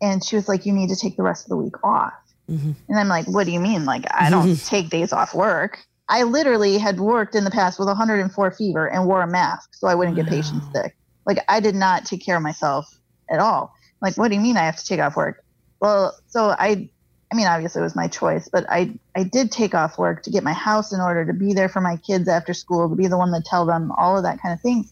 and 0.00 0.24
she 0.24 0.36
was 0.36 0.48
like, 0.48 0.66
You 0.66 0.72
need 0.72 0.88
to 0.90 0.96
take 0.96 1.16
the 1.16 1.22
rest 1.22 1.44
of 1.44 1.50
the 1.50 1.56
week 1.56 1.82
off. 1.84 2.12
Mm-hmm. 2.50 2.72
And 2.88 2.98
I'm 2.98 3.08
like, 3.08 3.26
What 3.26 3.44
do 3.44 3.52
you 3.52 3.60
mean? 3.60 3.84
Like, 3.84 4.04
I 4.10 4.30
don't 4.30 4.56
take 4.66 4.90
days 4.90 5.12
off 5.12 5.34
work. 5.34 5.80
I 6.08 6.22
literally 6.22 6.78
had 6.78 7.00
worked 7.00 7.34
in 7.34 7.44
the 7.44 7.50
past 7.50 7.78
with 7.78 7.88
104 7.88 8.50
fever 8.52 8.86
and 8.86 9.06
wore 9.06 9.22
a 9.22 9.26
mask 9.26 9.74
so 9.74 9.88
I 9.88 9.94
wouldn't 9.94 10.16
wow. 10.16 10.22
get 10.22 10.32
patients 10.32 10.66
sick. 10.72 10.96
Like, 11.24 11.38
I 11.48 11.58
did 11.60 11.74
not 11.74 12.04
take 12.04 12.24
care 12.24 12.36
of 12.36 12.42
myself 12.42 12.86
at 13.28 13.40
all. 13.40 13.74
Like, 14.00 14.16
what 14.16 14.28
do 14.28 14.34
you 14.34 14.40
mean 14.40 14.56
I 14.56 14.64
have 14.64 14.76
to 14.76 14.84
take 14.84 15.00
off 15.00 15.16
work? 15.16 15.42
Well, 15.80 16.16
so 16.28 16.50
I 16.50 16.88
I 17.32 17.34
mean, 17.34 17.46
obviously 17.48 17.80
it 17.80 17.84
was 17.84 17.96
my 17.96 18.06
choice, 18.08 18.48
but 18.48 18.64
I 18.68 18.98
I 19.16 19.24
did 19.24 19.50
take 19.50 19.74
off 19.74 19.98
work 19.98 20.22
to 20.24 20.30
get 20.30 20.44
my 20.44 20.52
house 20.52 20.92
in 20.92 21.00
order 21.00 21.24
to 21.24 21.32
be 21.32 21.52
there 21.52 21.68
for 21.68 21.80
my 21.80 21.96
kids 21.96 22.28
after 22.28 22.54
school, 22.54 22.88
to 22.88 22.94
be 22.94 23.08
the 23.08 23.18
one 23.18 23.32
to 23.32 23.42
tell 23.44 23.66
them 23.66 23.90
all 23.92 24.16
of 24.16 24.22
that 24.22 24.40
kind 24.40 24.54
of 24.54 24.60
thing. 24.60 24.88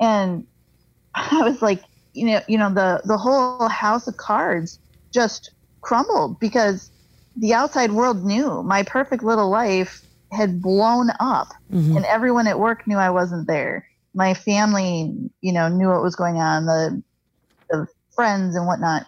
And 0.00 0.46
I 1.14 1.42
was 1.42 1.62
like, 1.62 1.82
you 2.14 2.26
know, 2.26 2.40
you 2.48 2.58
know, 2.58 2.72
the 2.72 3.00
the 3.04 3.16
whole 3.16 3.68
house 3.68 4.06
of 4.06 4.16
cards 4.16 4.78
just 5.12 5.52
crumbled 5.80 6.38
because 6.40 6.90
the 7.36 7.54
outside 7.54 7.92
world 7.92 8.24
knew 8.24 8.62
my 8.62 8.82
perfect 8.82 9.22
little 9.22 9.50
life 9.50 10.02
had 10.30 10.62
blown 10.62 11.10
up 11.20 11.48
mm-hmm. 11.70 11.96
and 11.96 12.06
everyone 12.06 12.46
at 12.46 12.58
work 12.58 12.86
knew 12.86 12.96
I 12.96 13.10
wasn't 13.10 13.46
there. 13.46 13.86
My 14.14 14.34
family, 14.34 15.14
you 15.40 15.52
know, 15.52 15.68
knew 15.68 15.88
what 15.88 16.02
was 16.02 16.16
going 16.16 16.36
on, 16.36 16.66
the 16.66 17.02
the 17.70 17.86
friends 18.14 18.56
and 18.56 18.66
whatnot. 18.66 19.06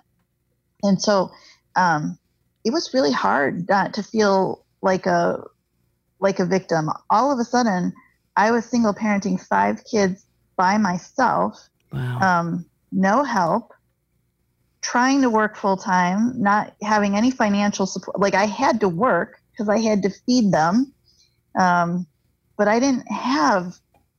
And 0.83 1.01
so 1.01 1.31
um 1.77 2.19
it 2.65 2.73
was 2.73 2.95
really 2.95 3.13
hard 3.13 3.69
not 3.69 3.95
to 3.95 4.03
feel 4.03 4.65
like 4.83 5.07
a 5.07 5.43
like 6.21 6.39
a 6.39 6.47
victim. 6.47 6.89
All 7.11 7.31
of 7.31 7.39
a 7.39 7.45
sudden, 7.45 7.93
I 8.37 8.51
was 8.51 8.65
single 8.65 8.95
parenting 8.95 9.41
five 9.41 9.85
kids 9.85 10.25
by 10.57 10.79
myself. 10.79 11.69
Wow. 11.93 12.19
Um, 12.21 12.67
no 12.95 13.25
help, 13.25 13.73
trying 14.81 15.23
to 15.23 15.31
work 15.31 15.57
full 15.57 15.77
time, 15.77 16.41
not 16.41 16.75
having 16.83 17.17
any 17.17 17.31
financial 17.31 17.87
support. 17.87 18.21
Like 18.21 18.35
I 18.35 18.47
had 18.47 18.81
to 18.81 18.89
work 18.89 19.41
because 19.51 19.69
I 19.69 19.79
had 19.79 20.03
to 20.03 20.11
feed 20.11 20.53
them, 20.53 20.93
um, 21.59 22.07
but 22.57 22.69
I 22.69 22.79
didn't 22.79 23.11
have 23.11 23.75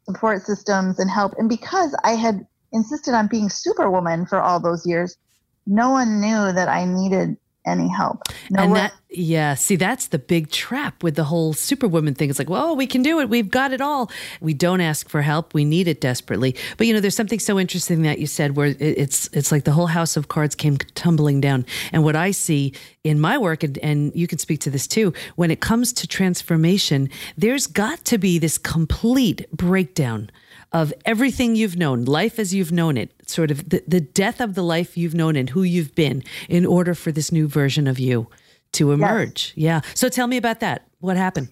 support 0.06 0.44
systems 0.44 1.00
and 1.00 1.10
help. 1.10 1.34
And 1.38 1.48
because 1.48 1.96
I 2.04 2.12
had 2.12 2.46
insisted 2.74 3.14
on 3.14 3.28
being 3.28 3.50
superwoman 3.50 4.26
for 4.26 4.42
all 4.42 4.60
those 4.60 4.86
years, 4.86 5.18
no 5.66 5.92
one 5.92 6.20
knew 6.22 6.52
that 6.52 6.68
I 6.68 6.86
needed 6.86 7.38
any 7.66 7.88
help. 7.88 8.24
No 8.50 8.64
and 8.64 8.76
that, 8.76 8.94
yeah, 9.10 9.56
see, 9.56 9.76
that's 9.76 10.08
the 10.08 10.20
big 10.20 10.52
trap 10.52 11.02
with 11.04 11.16
the 11.16 11.24
whole 11.24 11.54
superwoman 11.54 12.16
thing. 12.16 12.30
It's 12.30 12.40
like, 12.40 12.50
well, 12.50 12.76
we 12.76 12.86
can 12.86 13.02
do 13.02 13.20
it. 13.20 13.30
We've 13.30 13.50
got 13.50 13.72
it 13.72 13.82
all. 13.82 14.12
We 14.42 14.54
don't 14.54 14.82
ask 14.82 15.10
for 15.10 15.22
help. 15.22 15.54
We 15.54 15.66
need 15.66 15.88
it 15.88 16.02
desperately. 16.02 16.56
But 16.78 16.88
you 16.88 16.94
know, 16.94 17.00
there's 17.00 17.16
something 17.16 17.40
so 17.40 17.60
interesting 17.60 18.02
that 18.04 18.20
you 18.20 18.28
said 18.28 18.56
where 18.56 18.76
it's 18.80 19.30
it's 19.34 19.52
like 19.52 19.64
the 19.64 19.72
whole 19.72 19.88
house 19.88 20.18
of 20.18 20.28
cards 20.28 20.56
came 20.56 20.78
tumbling 20.96 21.42
down. 21.42 21.66
And 21.92 22.04
what 22.04 22.16
I 22.16 22.32
see 22.32 22.74
in 23.04 23.20
my 23.20 23.38
work, 23.38 23.64
and, 23.64 23.78
and 23.80 24.12
you 24.16 24.28
can 24.28 24.38
speak 24.38 24.60
to 24.62 24.70
this 24.70 24.88
too, 24.88 25.14
when 25.36 25.52
it 25.52 25.62
comes 25.62 25.94
to 25.94 26.08
transformation, 26.08 27.10
there's 27.38 27.68
got 27.68 28.04
to 28.06 28.18
be 28.18 28.40
this 28.40 28.58
complete 28.58 29.50
breakdown 29.52 30.30
of 30.76 30.94
everything 31.06 31.56
you've 31.56 31.78
known, 31.78 32.04
life 32.04 32.38
as 32.38 32.54
you've 32.54 32.74
known 32.74 32.98
it, 32.98 33.10
sort 33.26 33.50
of 33.50 33.70
the, 33.70 33.82
the 33.88 34.02
death 34.02 34.42
of 34.42 34.56
the 34.56 34.62
life 34.62 34.98
you've 34.98 35.16
known 35.16 35.38
and 35.38 35.50
who 35.50 35.64
you've 35.64 35.96
been 35.96 36.22
in 36.50 36.66
order 36.66 36.94
for 36.94 37.14
this 37.14 37.32
new 37.32 37.48
version 37.48 37.88
of 37.88 37.98
you 37.98 38.28
to 38.74 38.92
emerge. 38.92 39.54
Yes. 39.56 39.86
Yeah. 39.86 39.92
So 39.94 40.10
tell 40.10 40.28
me 40.28 40.36
about 40.36 40.60
that. 40.60 40.86
What 41.00 41.16
happened? 41.16 41.48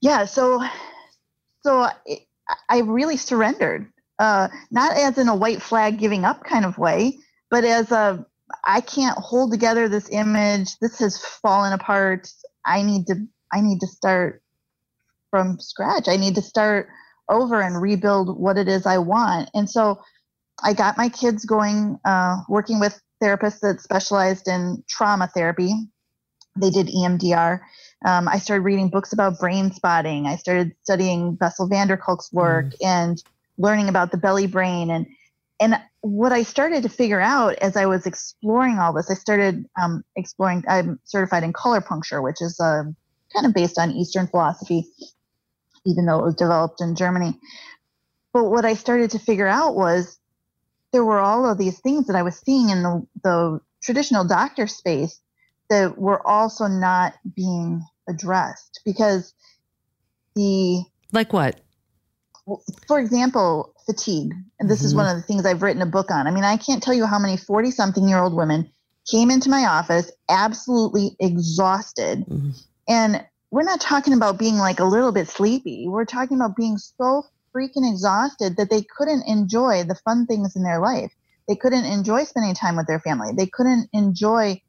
Yeah. 0.00 0.24
So, 0.24 0.64
so 1.62 1.86
I 2.70 2.78
really 2.78 3.18
surrendered, 3.18 3.86
uh, 4.18 4.48
not 4.70 4.96
as 4.96 5.18
in 5.18 5.28
a 5.28 5.36
white 5.36 5.60
flag 5.60 5.98
giving 5.98 6.24
up 6.24 6.42
kind 6.42 6.64
of 6.64 6.78
way, 6.78 7.18
but 7.50 7.64
as 7.64 7.92
a, 7.92 8.24
I 8.64 8.80
can't 8.80 9.18
hold 9.18 9.52
together 9.52 9.86
this 9.86 10.08
image. 10.08 10.78
This 10.78 10.98
has 11.00 11.22
fallen 11.22 11.74
apart. 11.74 12.32
I 12.64 12.80
need 12.80 13.06
to, 13.08 13.16
I 13.52 13.60
need 13.60 13.80
to 13.80 13.86
start 13.86 14.42
from 15.28 15.60
scratch. 15.60 16.08
I 16.08 16.16
need 16.16 16.36
to 16.36 16.42
start 16.42 16.88
over 17.30 17.60
and 17.60 17.80
rebuild 17.80 18.38
what 18.38 18.58
it 18.58 18.68
is 18.68 18.84
I 18.86 18.98
want. 18.98 19.48
And 19.54 19.70
so 19.70 20.00
I 20.62 20.74
got 20.74 20.98
my 20.98 21.08
kids 21.08 21.44
going, 21.44 21.98
uh, 22.04 22.38
working 22.48 22.80
with 22.80 23.00
therapists 23.22 23.60
that 23.60 23.80
specialized 23.80 24.48
in 24.48 24.82
trauma 24.88 25.30
therapy. 25.34 25.72
They 26.56 26.70
did 26.70 26.88
EMDR. 26.88 27.60
Um, 28.04 28.28
I 28.28 28.38
started 28.38 28.62
reading 28.62 28.88
books 28.88 29.12
about 29.12 29.38
brain 29.38 29.72
spotting. 29.72 30.26
I 30.26 30.36
started 30.36 30.74
studying 30.82 31.34
Bessel 31.34 31.68
van 31.68 31.86
der 31.86 31.96
Kolk's 31.96 32.32
work 32.32 32.66
mm. 32.66 32.76
and 32.84 33.22
learning 33.58 33.88
about 33.88 34.10
the 34.10 34.16
belly 34.16 34.46
brain. 34.46 34.90
And 34.90 35.06
and 35.60 35.78
what 36.00 36.32
I 36.32 36.42
started 36.42 36.82
to 36.84 36.88
figure 36.88 37.20
out 37.20 37.54
as 37.56 37.76
I 37.76 37.84
was 37.84 38.06
exploring 38.06 38.78
all 38.78 38.94
this, 38.94 39.10
I 39.10 39.14
started 39.14 39.66
um, 39.80 40.02
exploring. 40.16 40.64
I'm 40.66 40.98
certified 41.04 41.42
in 41.42 41.52
color 41.52 41.82
puncture, 41.82 42.22
which 42.22 42.40
is 42.40 42.58
uh, 42.58 42.84
kind 43.34 43.46
of 43.46 43.52
based 43.52 43.78
on 43.78 43.90
Eastern 43.90 44.26
philosophy 44.26 44.86
even 45.86 46.06
though 46.06 46.18
it 46.18 46.24
was 46.24 46.34
developed 46.34 46.80
in 46.80 46.94
Germany. 46.94 47.38
But 48.32 48.44
what 48.44 48.64
I 48.64 48.74
started 48.74 49.10
to 49.12 49.18
figure 49.18 49.48
out 49.48 49.74
was 49.74 50.18
there 50.92 51.04
were 51.04 51.20
all 51.20 51.50
of 51.50 51.58
these 51.58 51.80
things 51.80 52.06
that 52.06 52.16
I 52.16 52.22
was 52.22 52.36
seeing 52.36 52.70
in 52.70 52.82
the, 52.82 53.06
the 53.22 53.60
traditional 53.82 54.24
doctor 54.24 54.66
space 54.66 55.20
that 55.68 55.98
were 55.98 56.24
also 56.26 56.66
not 56.66 57.14
being 57.34 57.82
addressed 58.08 58.80
because 58.84 59.32
the. 60.34 60.82
Like 61.12 61.32
what? 61.32 61.60
For 62.86 62.98
example, 62.98 63.74
fatigue. 63.86 64.32
And 64.58 64.68
this 64.68 64.78
mm-hmm. 64.78 64.86
is 64.86 64.94
one 64.94 65.06
of 65.06 65.16
the 65.16 65.22
things 65.22 65.46
I've 65.46 65.62
written 65.62 65.82
a 65.82 65.86
book 65.86 66.10
on. 66.10 66.26
I 66.26 66.30
mean, 66.30 66.44
I 66.44 66.56
can't 66.56 66.82
tell 66.82 66.94
you 66.94 67.06
how 67.06 67.18
many 67.18 67.36
40 67.36 67.70
something 67.70 68.08
year 68.08 68.18
old 68.18 68.34
women 68.34 68.70
came 69.10 69.30
into 69.30 69.48
my 69.48 69.64
office 69.64 70.10
absolutely 70.28 71.16
exhausted. 71.18 72.20
Mm-hmm. 72.20 72.50
And 72.88 73.24
we're 73.50 73.64
not 73.64 73.80
talking 73.80 74.12
about 74.12 74.38
being 74.38 74.56
like 74.56 74.80
a 74.80 74.84
little 74.84 75.12
bit 75.12 75.28
sleepy. 75.28 75.88
We're 75.88 76.04
talking 76.04 76.36
about 76.36 76.56
being 76.56 76.78
so 76.78 77.24
freaking 77.54 77.90
exhausted 77.90 78.56
that 78.56 78.70
they 78.70 78.82
couldn't 78.82 79.26
enjoy 79.26 79.84
the 79.84 79.96
fun 79.96 80.26
things 80.26 80.54
in 80.54 80.62
their 80.62 80.80
life. 80.80 81.12
They 81.48 81.56
couldn't 81.56 81.84
enjoy 81.84 82.24
spending 82.24 82.54
time 82.54 82.76
with 82.76 82.86
their 82.86 83.00
family. 83.00 83.32
They 83.36 83.46
couldn't 83.46 83.88
enjoy 83.92 84.62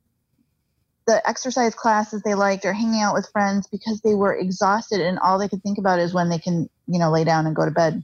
the 1.06 1.28
exercise 1.28 1.76
classes 1.76 2.24
they 2.24 2.34
liked 2.34 2.66
or 2.66 2.74
hanging 2.74 3.02
out 3.02 3.14
with 3.14 3.30
friends 3.32 3.68
because 3.68 4.02
they 4.02 4.16
were 4.16 4.36
exhausted 4.36 5.02
and 5.02 5.20
all 5.20 5.38
they 5.38 5.48
could 5.48 5.62
think 5.62 5.78
about 5.78 6.00
is 6.00 6.14
when 6.14 6.30
they 6.30 6.40
can, 6.40 6.70
you 6.88 7.00
know, 7.00 7.12
lay 7.12 7.24
down 7.24 7.46
and 7.46 7.56
go 7.56 7.66
to 7.66 7.72
bed. 7.72 8.04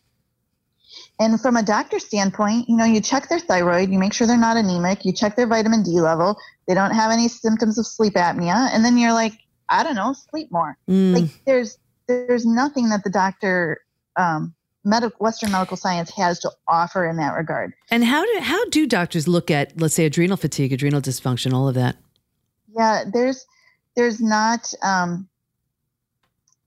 And 1.19 1.39
from 1.41 1.57
a 1.57 1.63
doctor's 1.63 2.05
standpoint, 2.05 2.69
you 2.69 2.77
know, 2.77 2.85
you 2.85 3.01
check 3.01 3.29
their 3.29 3.39
thyroid, 3.39 3.89
you 3.89 3.97
make 3.97 4.13
sure 4.13 4.27
they're 4.27 4.37
not 4.37 4.57
anemic, 4.57 5.05
you 5.05 5.11
check 5.11 5.35
their 5.35 5.47
vitamin 5.47 5.83
D 5.83 5.99
level, 5.99 6.37
they 6.67 6.73
don't 6.73 6.93
have 6.93 7.11
any 7.11 7.27
symptoms 7.27 7.79
of 7.79 7.87
sleep 7.87 8.13
apnea, 8.13 8.69
and 8.71 8.85
then 8.85 8.97
you're 8.97 9.13
like, 9.13 9.33
I 9.69 9.83
don't 9.83 9.95
know, 9.95 10.13
sleep 10.13 10.51
more. 10.51 10.77
Mm. 10.89 11.21
Like 11.21 11.43
there's 11.45 11.77
there's 12.07 12.45
nothing 12.45 12.89
that 12.89 13.03
the 13.03 13.09
doctor 13.09 13.81
um, 14.15 14.53
medical 14.83 15.17
Western 15.19 15.51
medical 15.51 15.77
science 15.77 16.11
has 16.11 16.39
to 16.39 16.51
offer 16.67 17.05
in 17.05 17.17
that 17.17 17.33
regard. 17.35 17.73
And 17.91 18.03
how 18.03 18.25
do 18.25 18.39
how 18.41 18.65
do 18.69 18.87
doctors 18.87 19.27
look 19.27 19.51
at 19.51 19.79
let's 19.79 19.93
say 19.93 20.05
adrenal 20.05 20.37
fatigue, 20.37 20.73
adrenal 20.73 21.01
dysfunction, 21.01 21.53
all 21.53 21.67
of 21.67 21.75
that? 21.75 21.97
Yeah, 22.75 23.03
there's 23.11 23.45
there's 23.95 24.21
not 24.21 24.73
um, 24.83 25.27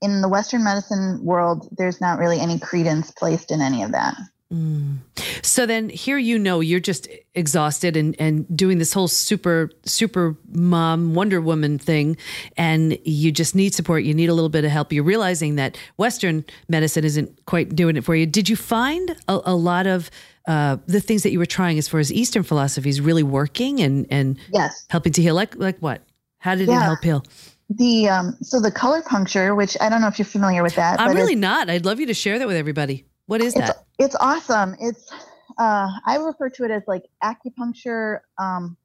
in 0.01 0.21
the 0.21 0.29
Western 0.29 0.63
medicine 0.63 1.23
world. 1.23 1.67
There's 1.77 2.01
not 2.01 2.19
really 2.19 2.39
any 2.39 2.59
credence 2.59 3.11
placed 3.11 3.51
in 3.51 3.61
any 3.61 3.83
of 3.83 3.91
that. 3.91 4.15
Mm. 4.51 4.97
So 5.41 5.65
then 5.65 5.87
here 5.87 6.17
you 6.17 6.37
know 6.37 6.59
you're 6.59 6.81
just 6.81 7.07
exhausted 7.35 7.95
and, 7.95 8.15
and 8.19 8.45
doing 8.55 8.79
this 8.79 8.91
whole 8.91 9.07
super 9.07 9.69
super 9.85 10.35
mom 10.51 11.13
Wonder 11.13 11.39
Woman 11.39 11.79
thing 11.79 12.17
and 12.57 12.97
you 13.05 13.31
just 13.31 13.55
need 13.55 13.73
support. 13.73 14.03
You 14.03 14.13
need 14.13 14.27
a 14.27 14.33
little 14.33 14.49
bit 14.49 14.65
of 14.65 14.71
help. 14.71 14.91
You're 14.91 15.05
realizing 15.05 15.55
that 15.55 15.77
Western 15.95 16.43
medicine 16.67 17.05
isn't 17.05 17.45
quite 17.45 17.75
doing 17.75 17.95
it 17.95 18.03
for 18.03 18.13
you. 18.13 18.25
Did 18.25 18.49
you 18.49 18.57
find 18.57 19.15
a, 19.29 19.39
a 19.45 19.55
lot 19.55 19.87
of 19.87 20.11
uh, 20.47 20.77
the 20.85 20.99
things 20.99 21.23
that 21.23 21.31
you 21.31 21.39
were 21.39 21.45
trying 21.45 21.77
as 21.77 21.87
far 21.87 22.01
as 22.01 22.11
Eastern 22.11 22.43
philosophies 22.43 22.99
really 22.99 23.23
working 23.23 23.79
and 23.79 24.05
and 24.09 24.37
yes. 24.51 24.85
helping 24.89 25.13
to 25.13 25.21
heal? 25.21 25.35
Like 25.35 25.55
like 25.55 25.77
what? 25.79 26.01
How 26.39 26.55
did 26.55 26.67
yeah. 26.67 26.81
it 26.81 26.83
help 26.83 27.03
heal? 27.03 27.25
The 27.69 28.09
um 28.09 28.37
so 28.41 28.59
the 28.59 28.71
color 28.71 29.01
puncture 29.01 29.55
which 29.55 29.77
I 29.79 29.87
don't 29.87 30.01
know 30.01 30.07
if 30.07 30.19
you're 30.19 30.25
familiar 30.25 30.61
with 30.61 30.75
that 30.75 30.99
I'm 30.99 31.15
really 31.15 31.35
not. 31.35 31.69
I'd 31.69 31.85
love 31.85 32.01
you 32.01 32.07
to 32.07 32.13
share 32.13 32.37
that 32.37 32.47
with 32.47 32.57
everybody 32.57 33.05
what 33.31 33.39
is 33.39 33.55
it's, 33.55 33.65
that? 33.65 33.85
It's 33.97 34.15
awesome. 34.19 34.75
It's 34.81 35.09
uh, 35.57 35.87
I 36.05 36.17
refer 36.17 36.49
to 36.49 36.65
it 36.65 36.71
as 36.71 36.83
like 36.85 37.05
acupuncture 37.23 38.19
um, 38.37 38.75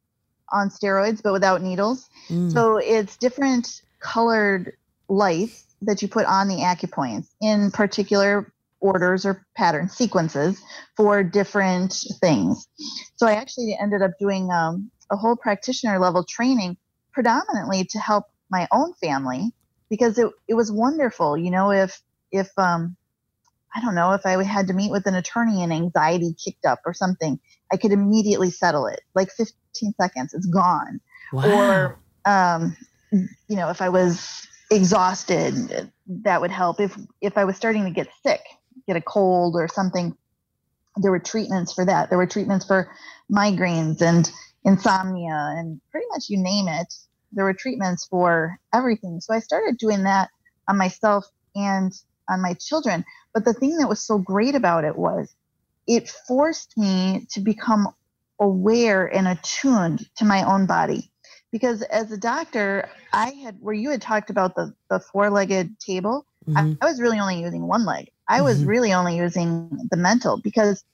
on 0.52 0.70
steroids, 0.70 1.20
but 1.20 1.32
without 1.32 1.62
needles. 1.62 2.08
Mm. 2.28 2.52
So 2.52 2.76
it's 2.76 3.16
different 3.16 3.82
colored 3.98 4.76
lights 5.08 5.64
that 5.82 6.00
you 6.00 6.06
put 6.06 6.26
on 6.26 6.46
the 6.46 6.58
acupoints 6.58 7.26
in 7.42 7.72
particular 7.72 8.52
orders 8.78 9.26
or 9.26 9.44
pattern 9.56 9.88
sequences 9.88 10.62
for 10.96 11.24
different 11.24 11.92
things. 12.20 12.68
So 13.16 13.26
I 13.26 13.32
actually 13.32 13.76
ended 13.80 14.00
up 14.00 14.12
doing 14.20 14.52
um, 14.52 14.92
a 15.10 15.16
whole 15.16 15.34
practitioner 15.34 15.98
level 15.98 16.22
training 16.22 16.76
predominantly 17.12 17.84
to 17.86 17.98
help 17.98 18.26
my 18.48 18.68
own 18.70 18.94
family 18.94 19.50
because 19.90 20.18
it, 20.18 20.30
it 20.46 20.54
was 20.54 20.70
wonderful. 20.70 21.36
You 21.36 21.50
know, 21.50 21.72
if, 21.72 22.00
if, 22.30 22.48
um, 22.56 22.96
I 23.76 23.80
don't 23.80 23.94
know, 23.94 24.12
if 24.12 24.24
I 24.24 24.42
had 24.42 24.68
to 24.68 24.72
meet 24.72 24.90
with 24.90 25.06
an 25.06 25.14
attorney 25.14 25.62
and 25.62 25.72
anxiety 25.72 26.34
kicked 26.42 26.64
up 26.64 26.80
or 26.86 26.94
something, 26.94 27.38
I 27.70 27.76
could 27.76 27.92
immediately 27.92 28.50
settle 28.50 28.86
it. 28.86 29.00
Like 29.14 29.30
15 29.30 29.92
seconds, 30.00 30.32
it's 30.32 30.46
gone. 30.46 31.00
Wow. 31.32 31.44
Or, 31.44 31.98
um, 32.24 32.76
you 33.12 33.56
know, 33.56 33.68
if 33.68 33.82
I 33.82 33.90
was 33.90 34.46
exhausted, 34.70 35.90
that 36.06 36.40
would 36.40 36.50
help. 36.50 36.80
If 36.80 36.96
if 37.20 37.36
I 37.36 37.44
was 37.44 37.56
starting 37.56 37.84
to 37.84 37.90
get 37.90 38.08
sick, 38.24 38.40
get 38.86 38.96
a 38.96 39.00
cold 39.02 39.54
or 39.56 39.68
something, 39.68 40.16
there 40.96 41.10
were 41.10 41.18
treatments 41.18 41.72
for 41.72 41.84
that. 41.84 42.08
There 42.08 42.18
were 42.18 42.26
treatments 42.26 42.64
for 42.64 42.90
migraines 43.30 44.00
and 44.00 44.30
insomnia 44.64 45.54
and 45.56 45.80
pretty 45.90 46.06
much 46.10 46.30
you 46.30 46.38
name 46.38 46.66
it. 46.68 46.92
There 47.32 47.44
were 47.44 47.54
treatments 47.54 48.06
for 48.06 48.58
everything. 48.72 49.20
So 49.20 49.34
I 49.34 49.40
started 49.40 49.76
doing 49.76 50.04
that 50.04 50.30
on 50.66 50.78
myself 50.78 51.26
and 51.54 51.92
on 52.28 52.42
my 52.42 52.54
children. 52.54 53.04
But 53.32 53.44
the 53.44 53.54
thing 53.54 53.76
that 53.78 53.88
was 53.88 54.00
so 54.00 54.18
great 54.18 54.54
about 54.54 54.84
it 54.84 54.96
was 54.96 55.34
it 55.86 56.08
forced 56.08 56.76
me 56.76 57.26
to 57.30 57.40
become 57.40 57.88
aware 58.40 59.06
and 59.06 59.28
attuned 59.28 60.06
to 60.16 60.24
my 60.24 60.42
own 60.42 60.66
body 60.66 61.10
because 61.50 61.80
as 61.82 62.12
a 62.12 62.18
doctor 62.18 62.88
i 63.12 63.30
had 63.30 63.56
where 63.60 63.74
you 63.74 63.90
had 63.90 64.02
talked 64.02 64.28
about 64.28 64.54
the 64.54 64.74
the 64.90 65.00
four-legged 65.00 65.78
table 65.80 66.26
mm-hmm. 66.46 66.74
I, 66.80 66.84
I, 66.84 66.90
was 66.90 67.00
really 67.00 67.18
only 67.18 67.40
using 67.40 67.66
one 67.66 67.86
leg 67.86 68.10
i 68.28 68.42
was 68.42 68.58
mm-hmm. 68.58 68.68
really 68.68 68.92
only 68.92 69.16
using 69.16 69.70
the 69.90 69.96
mental 69.96 70.36
because 70.36 70.84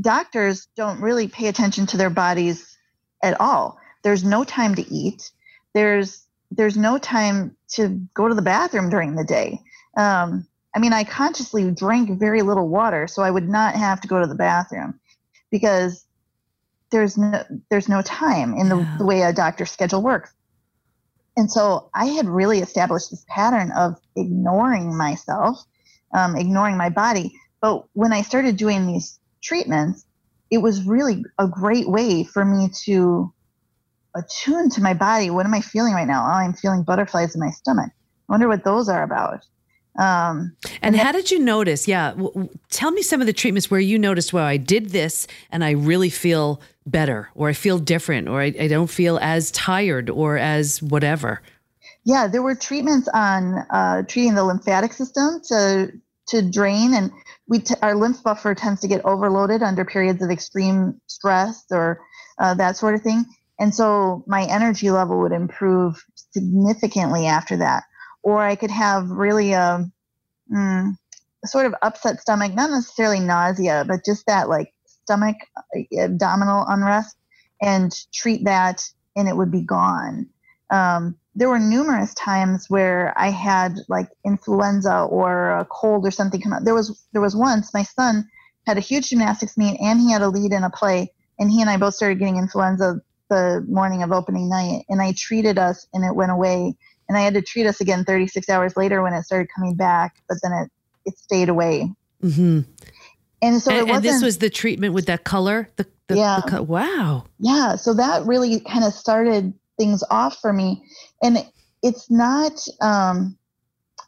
doctors 0.00 0.66
don't 0.76 1.00
really 1.00 1.28
pay 1.28 1.46
attention 1.46 1.86
to 1.86 1.96
their 1.96 2.10
bodies 2.10 2.76
at 3.22 3.40
all 3.40 3.78
there's 4.02 4.24
no 4.24 4.42
time 4.42 4.74
to 4.74 4.92
eat 4.92 5.30
there's 5.74 6.24
there's 6.50 6.76
no 6.76 6.98
time 6.98 7.56
to 7.68 8.00
go 8.14 8.26
to 8.26 8.34
the 8.34 8.42
bathroom 8.42 8.90
during 8.90 9.14
the 9.14 9.24
day 9.24 9.60
um, 9.96 10.46
i 10.78 10.80
mean 10.80 10.92
i 10.92 11.02
consciously 11.02 11.68
drank 11.72 12.18
very 12.20 12.42
little 12.42 12.68
water 12.68 13.08
so 13.08 13.22
i 13.22 13.30
would 13.30 13.48
not 13.48 13.74
have 13.74 14.00
to 14.00 14.06
go 14.06 14.20
to 14.20 14.28
the 14.28 14.34
bathroom 14.36 14.98
because 15.50 16.06
there's 16.90 17.18
no 17.18 17.44
there's 17.70 17.88
no 17.88 18.00
time 18.02 18.54
in 18.54 18.68
the, 18.68 18.76
yeah. 18.76 18.96
the 18.98 19.04
way 19.04 19.22
a 19.22 19.32
doctor's 19.32 19.70
schedule 19.70 20.02
works. 20.02 20.32
And 21.36 21.50
so 21.50 21.90
i 21.94 22.06
had 22.06 22.28
really 22.28 22.60
established 22.60 23.10
this 23.10 23.24
pattern 23.28 23.72
of 23.72 23.96
ignoring 24.16 24.96
myself 24.96 25.64
um, 26.14 26.36
ignoring 26.36 26.76
my 26.76 26.88
body. 26.88 27.32
But 27.60 27.84
when 27.92 28.12
i 28.12 28.22
started 28.22 28.56
doing 28.56 28.86
these 28.86 29.18
treatments 29.42 30.04
it 30.50 30.58
was 30.58 30.84
really 30.84 31.24
a 31.38 31.46
great 31.46 31.90
way 31.90 32.24
for 32.24 32.44
me 32.44 32.70
to 32.84 33.32
attune 34.16 34.70
to 34.70 34.80
my 34.80 34.94
body. 34.94 35.28
What 35.30 35.44
am 35.44 35.54
i 35.54 35.60
feeling 35.60 35.94
right 35.94 36.06
now? 36.06 36.24
Oh 36.24 36.38
i'm 36.38 36.54
feeling 36.54 36.82
butterflies 36.82 37.34
in 37.34 37.40
my 37.40 37.50
stomach. 37.50 37.90
I 37.90 38.32
wonder 38.32 38.48
what 38.48 38.64
those 38.64 38.88
are 38.88 39.02
about 39.02 39.44
um, 39.98 40.56
and, 40.80 40.94
and 40.94 40.96
how 40.96 41.10
did 41.10 41.30
you 41.30 41.40
notice? 41.40 41.88
Yeah, 41.88 42.12
w- 42.12 42.48
tell 42.70 42.92
me 42.92 43.02
some 43.02 43.20
of 43.20 43.26
the 43.26 43.32
treatments 43.32 43.68
where 43.68 43.80
you 43.80 43.98
noticed, 43.98 44.32
well, 44.32 44.44
I 44.44 44.56
did 44.56 44.90
this 44.90 45.26
and 45.50 45.64
I 45.64 45.72
really 45.72 46.08
feel 46.08 46.60
better, 46.86 47.28
or 47.34 47.48
I 47.48 47.52
feel 47.52 47.78
different, 47.78 48.28
or 48.28 48.40
I, 48.40 48.54
I 48.60 48.68
don't 48.68 48.88
feel 48.88 49.18
as 49.20 49.50
tired, 49.50 50.08
or 50.08 50.38
as 50.38 50.80
whatever. 50.80 51.42
Yeah, 52.04 52.28
there 52.28 52.42
were 52.42 52.54
treatments 52.54 53.08
on 53.12 53.66
uh, 53.70 54.04
treating 54.04 54.34
the 54.34 54.44
lymphatic 54.44 54.92
system 54.92 55.40
to 55.48 55.92
to 56.28 56.42
drain, 56.48 56.94
and 56.94 57.10
we 57.48 57.58
t- 57.60 57.74
our 57.82 57.96
lymph 57.96 58.22
buffer 58.22 58.54
tends 58.54 58.80
to 58.82 58.88
get 58.88 59.04
overloaded 59.04 59.62
under 59.62 59.84
periods 59.84 60.22
of 60.22 60.30
extreme 60.30 61.00
stress 61.06 61.64
or 61.70 62.00
uh, 62.38 62.54
that 62.54 62.76
sort 62.76 62.94
of 62.94 63.02
thing. 63.02 63.24
And 63.58 63.74
so 63.74 64.22
my 64.26 64.44
energy 64.44 64.90
level 64.90 65.18
would 65.20 65.32
improve 65.32 66.04
significantly 66.14 67.26
after 67.26 67.56
that 67.56 67.82
or 68.22 68.40
I 68.40 68.56
could 68.56 68.70
have 68.70 69.08
really 69.10 69.52
a, 69.52 69.90
mm, 70.52 70.96
sort 71.44 71.66
of 71.66 71.74
upset 71.82 72.20
stomach, 72.20 72.54
not 72.54 72.70
necessarily 72.70 73.20
nausea, 73.20 73.84
but 73.86 74.04
just 74.04 74.26
that 74.26 74.48
like 74.48 74.72
stomach 74.84 75.36
uh, 75.56 76.00
abdominal 76.00 76.64
unrest, 76.68 77.16
and 77.62 77.92
treat 78.12 78.44
that, 78.44 78.84
and 79.16 79.28
it 79.28 79.36
would 79.36 79.50
be 79.50 79.62
gone. 79.62 80.28
Um, 80.70 81.16
there 81.34 81.48
were 81.48 81.58
numerous 81.58 82.12
times 82.14 82.66
where 82.68 83.14
I 83.16 83.30
had 83.30 83.76
like 83.88 84.08
influenza 84.24 85.02
or 85.02 85.52
a 85.52 85.64
cold 85.64 86.04
or 86.04 86.10
something 86.10 86.40
come 86.40 86.52
out. 86.52 86.64
There 86.64 86.74
was 86.74 87.06
there 87.12 87.22
was 87.22 87.36
once 87.36 87.72
my 87.72 87.84
son 87.84 88.28
had 88.66 88.76
a 88.76 88.80
huge 88.80 89.10
gymnastics 89.10 89.56
meet 89.56 89.78
and 89.80 90.00
he 90.00 90.12
had 90.12 90.22
a 90.22 90.28
lead 90.28 90.52
in 90.52 90.64
a 90.64 90.70
play, 90.70 91.12
and 91.38 91.50
he 91.50 91.60
and 91.60 91.70
I 91.70 91.76
both 91.76 91.94
started 91.94 92.18
getting 92.18 92.36
influenza 92.36 93.00
the 93.30 93.64
morning 93.68 94.02
of 94.02 94.10
opening 94.10 94.48
night, 94.48 94.84
and 94.88 95.00
I 95.00 95.12
treated 95.16 95.58
us 95.58 95.86
and 95.92 96.04
it 96.04 96.14
went 96.14 96.32
away 96.32 96.76
and 97.08 97.16
I 97.16 97.22
had 97.22 97.34
to 97.34 97.42
treat 97.42 97.66
us 97.66 97.80
again 97.80 98.04
36 98.04 98.48
hours 98.48 98.76
later 98.76 99.02
when 99.02 99.14
it 99.14 99.24
started 99.24 99.48
coming 99.54 99.74
back, 99.74 100.16
but 100.28 100.38
then 100.42 100.52
it 100.52 100.70
it 101.06 101.18
stayed 101.18 101.48
away. 101.48 101.90
Mm-hmm. 102.22 102.60
And 103.40 103.62
so 103.62 103.70
and, 103.70 103.90
and, 103.90 104.04
this 104.04 104.22
was 104.22 104.38
the 104.38 104.50
treatment 104.50 104.94
with 104.94 105.06
that 105.06 105.24
color. 105.24 105.68
The, 105.76 105.86
the 106.08 106.16
yeah. 106.16 106.40
The, 106.48 106.62
wow. 106.62 107.24
Yeah. 107.38 107.76
So 107.76 107.94
that 107.94 108.26
really 108.26 108.60
kind 108.60 108.84
of 108.84 108.92
started 108.92 109.54
things 109.78 110.02
off 110.10 110.38
for 110.40 110.52
me, 110.52 110.82
and 111.22 111.38
it's 111.82 112.10
not. 112.10 112.52
Um, 112.80 113.38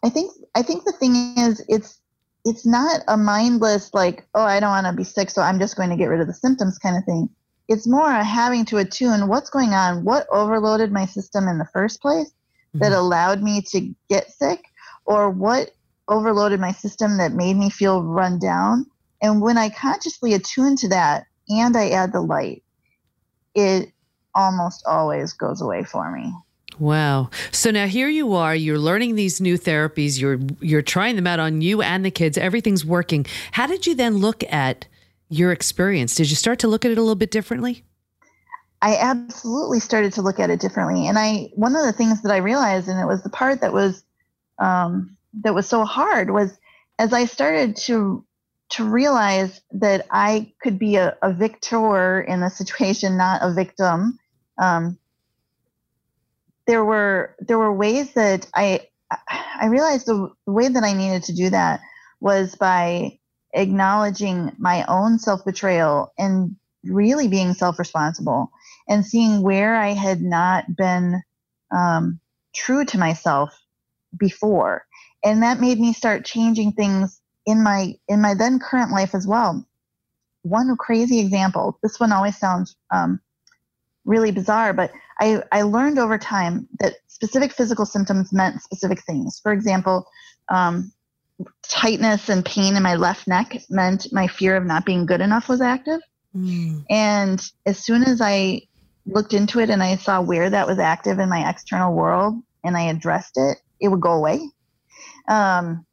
I 0.02 0.10
think 0.10 0.32
I 0.54 0.62
think 0.62 0.84
the 0.84 0.92
thing 0.92 1.14
is 1.38 1.64
it's 1.68 2.00
it's 2.44 2.66
not 2.66 3.02
a 3.06 3.16
mindless 3.16 3.92
like 3.92 4.26
oh 4.34 4.42
I 4.42 4.60
don't 4.60 4.70
want 4.70 4.86
to 4.86 4.94
be 4.94 5.04
sick 5.04 5.28
so 5.28 5.42
I'm 5.42 5.58
just 5.58 5.76
going 5.76 5.90
to 5.90 5.96
get 5.96 6.06
rid 6.06 6.20
of 6.20 6.26
the 6.26 6.34
symptoms 6.34 6.78
kind 6.78 6.96
of 6.96 7.04
thing. 7.04 7.28
It's 7.68 7.86
more 7.86 8.10
having 8.10 8.64
to 8.66 8.78
attune 8.78 9.28
what's 9.28 9.50
going 9.50 9.74
on, 9.74 10.04
what 10.04 10.26
overloaded 10.32 10.90
my 10.90 11.06
system 11.06 11.46
in 11.46 11.58
the 11.58 11.68
first 11.72 12.00
place, 12.00 12.32
that 12.74 12.92
mm-hmm. 12.92 12.94
allowed 12.94 13.42
me 13.42 13.62
to 13.62 13.94
get 14.08 14.30
sick 14.30 14.64
or 15.04 15.30
what 15.30 15.70
overloaded 16.08 16.60
my 16.60 16.72
system 16.72 17.18
that 17.18 17.32
made 17.32 17.56
me 17.56 17.70
feel 17.70 18.02
run 18.02 18.38
down. 18.38 18.86
And 19.22 19.40
when 19.40 19.58
I 19.58 19.68
consciously 19.70 20.34
attune 20.34 20.76
to 20.76 20.88
that 20.88 21.26
and 21.48 21.76
I 21.76 21.90
add 21.90 22.12
the 22.12 22.20
light, 22.20 22.62
it 23.54 23.92
almost 24.34 24.84
always 24.86 25.32
goes 25.32 25.60
away 25.60 25.84
for 25.84 26.10
me. 26.10 26.32
Wow. 26.78 27.30
So 27.52 27.70
now 27.70 27.86
here 27.86 28.08
you 28.08 28.34
are, 28.34 28.54
you're 28.54 28.78
learning 28.78 29.14
these 29.14 29.40
new 29.40 29.58
therapies, 29.58 30.18
you're 30.18 30.38
you're 30.60 30.80
trying 30.80 31.16
them 31.16 31.26
out 31.26 31.38
on 31.38 31.60
you 31.60 31.82
and 31.82 32.04
the 32.04 32.10
kids, 32.10 32.38
everything's 32.38 32.84
working. 32.84 33.26
How 33.52 33.66
did 33.66 33.86
you 33.86 33.94
then 33.94 34.18
look 34.18 34.42
at 34.50 34.86
your 35.28 35.52
experience? 35.52 36.14
Did 36.14 36.30
you 36.30 36.36
start 36.36 36.58
to 36.60 36.68
look 36.68 36.84
at 36.84 36.90
it 36.90 36.98
a 36.98 37.02
little 37.02 37.16
bit 37.16 37.30
differently? 37.30 37.84
I 38.82 38.96
absolutely 38.96 39.80
started 39.80 40.14
to 40.14 40.22
look 40.22 40.40
at 40.40 40.50
it 40.50 40.60
differently. 40.60 41.06
And 41.06 41.18
I 41.18 41.50
one 41.54 41.76
of 41.76 41.84
the 41.84 41.92
things 41.92 42.22
that 42.22 42.32
I 42.32 42.38
realized, 42.38 42.88
and 42.88 42.98
it 42.98 43.06
was 43.06 43.22
the 43.22 43.30
part 43.30 43.60
that 43.60 43.72
was 43.72 44.02
um, 44.58 45.16
that 45.42 45.54
was 45.54 45.68
so 45.68 45.84
hard, 45.84 46.30
was 46.30 46.58
as 46.98 47.12
I 47.12 47.26
started 47.26 47.76
to 47.76 48.24
to 48.70 48.84
realize 48.84 49.60
that 49.72 50.06
I 50.10 50.52
could 50.62 50.78
be 50.78 50.96
a, 50.96 51.16
a 51.22 51.32
victor 51.32 52.20
in 52.20 52.42
a 52.42 52.50
situation, 52.50 53.16
not 53.16 53.42
a 53.42 53.52
victim. 53.52 54.18
Um, 54.58 54.98
there 56.66 56.84
were 56.84 57.34
there 57.40 57.58
were 57.58 57.72
ways 57.72 58.12
that 58.14 58.46
I 58.54 58.88
I 59.28 59.66
realized 59.66 60.06
the, 60.06 60.30
the 60.46 60.52
way 60.52 60.68
that 60.68 60.84
I 60.84 60.92
needed 60.92 61.24
to 61.24 61.34
do 61.34 61.50
that 61.50 61.80
was 62.20 62.54
by 62.54 63.18
acknowledging 63.52 64.52
my 64.58 64.84
own 64.86 65.18
self 65.18 65.44
betrayal 65.44 66.12
and 66.16 66.56
really 66.84 67.28
being 67.28 67.52
self 67.52 67.78
responsible 67.78 68.50
and 68.90 69.06
seeing 69.06 69.40
where 69.40 69.76
I 69.76 69.92
had 69.92 70.20
not 70.20 70.76
been 70.76 71.22
um, 71.70 72.20
true 72.54 72.84
to 72.84 72.98
myself 72.98 73.56
before. 74.18 74.84
And 75.24 75.42
that 75.42 75.60
made 75.60 75.78
me 75.78 75.92
start 75.92 76.24
changing 76.24 76.72
things 76.72 77.20
in 77.46 77.62
my 77.62 77.94
in 78.08 78.20
my 78.20 78.34
then 78.34 78.58
current 78.58 78.90
life 78.90 79.14
as 79.14 79.26
well. 79.26 79.64
One 80.42 80.76
crazy 80.76 81.20
example. 81.20 81.78
This 81.82 82.00
one 82.00 82.12
always 82.12 82.36
sounds 82.36 82.76
um, 82.92 83.20
really 84.04 84.32
bizarre, 84.32 84.72
but 84.72 84.90
I, 85.20 85.42
I 85.52 85.62
learned 85.62 85.98
over 85.98 86.18
time 86.18 86.66
that 86.80 86.94
specific 87.06 87.52
physical 87.52 87.86
symptoms 87.86 88.32
meant 88.32 88.62
specific 88.62 89.02
things. 89.02 89.38
For 89.42 89.52
example, 89.52 90.06
um, 90.48 90.92
tightness 91.68 92.28
and 92.28 92.44
pain 92.44 92.74
in 92.74 92.82
my 92.82 92.96
left 92.96 93.28
neck 93.28 93.62
meant 93.68 94.12
my 94.12 94.26
fear 94.26 94.56
of 94.56 94.64
not 94.64 94.86
being 94.86 95.06
good 95.06 95.20
enough 95.20 95.48
was 95.48 95.60
active. 95.60 96.00
Mm. 96.34 96.84
And 96.88 97.42
as 97.66 97.78
soon 97.78 98.02
as 98.04 98.20
I 98.20 98.62
looked 99.06 99.32
into 99.32 99.60
it 99.60 99.70
and 99.70 99.82
I 99.82 99.96
saw 99.96 100.20
where 100.20 100.50
that 100.50 100.66
was 100.66 100.78
active 100.78 101.18
in 101.18 101.28
my 101.28 101.48
external 101.48 101.94
world 101.94 102.34
and 102.64 102.76
I 102.76 102.82
addressed 102.82 103.36
it, 103.36 103.58
it 103.80 103.88
would 103.88 104.00
go 104.00 104.12
away. 104.12 104.40
Um, 105.28 105.86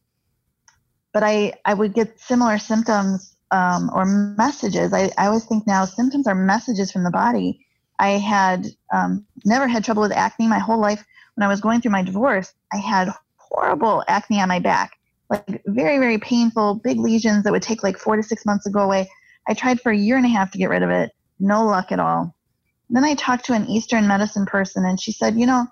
but 1.13 1.23
I, 1.23 1.53
I 1.65 1.73
would 1.73 1.93
get 1.93 2.19
similar 2.19 2.57
symptoms 2.57 3.35
um, 3.51 3.89
or 3.93 4.05
messages. 4.05 4.93
I, 4.93 5.11
I 5.17 5.27
always 5.27 5.45
think 5.45 5.65
now 5.65 5.85
symptoms 5.85 6.27
are 6.27 6.35
messages 6.35 6.91
from 6.91 7.03
the 7.03 7.11
body. 7.11 7.65
I 7.99 8.09
had 8.09 8.67
um, 8.93 9.25
never 9.45 9.67
had 9.67 9.83
trouble 9.83 10.03
with 10.03 10.11
acne 10.11 10.47
my 10.47 10.59
whole 10.59 10.79
life. 10.79 11.03
When 11.35 11.45
I 11.45 11.47
was 11.47 11.61
going 11.61 11.81
through 11.81 11.91
my 11.91 12.03
divorce, 12.03 12.53
I 12.73 12.77
had 12.77 13.09
horrible 13.37 14.03
acne 14.07 14.41
on 14.41 14.49
my 14.49 14.59
back, 14.59 14.97
like 15.29 15.61
very, 15.65 15.97
very 15.97 16.17
painful, 16.17 16.75
big 16.75 16.99
lesions 16.99 17.43
that 17.43 17.51
would 17.51 17.61
take 17.61 17.83
like 17.83 17.97
four 17.97 18.15
to 18.15 18.23
six 18.23 18.45
months 18.45 18.65
to 18.65 18.71
go 18.71 18.79
away. 18.79 19.09
I 19.47 19.53
tried 19.53 19.79
for 19.81 19.91
a 19.91 19.97
year 19.97 20.17
and 20.17 20.25
a 20.25 20.29
half 20.29 20.51
to 20.51 20.57
get 20.57 20.69
rid 20.69 20.83
of 20.83 20.89
it. 20.89 21.11
No 21.39 21.65
luck 21.65 21.91
at 21.91 21.99
all. 21.99 22.35
Then 22.89 23.03
I 23.03 23.15
talked 23.15 23.45
to 23.45 23.53
an 23.53 23.67
Eastern 23.67 24.07
medicine 24.07 24.45
person, 24.45 24.85
and 24.85 24.99
she 24.99 25.11
said, 25.11 25.35
you 25.35 25.45
know, 25.45 25.67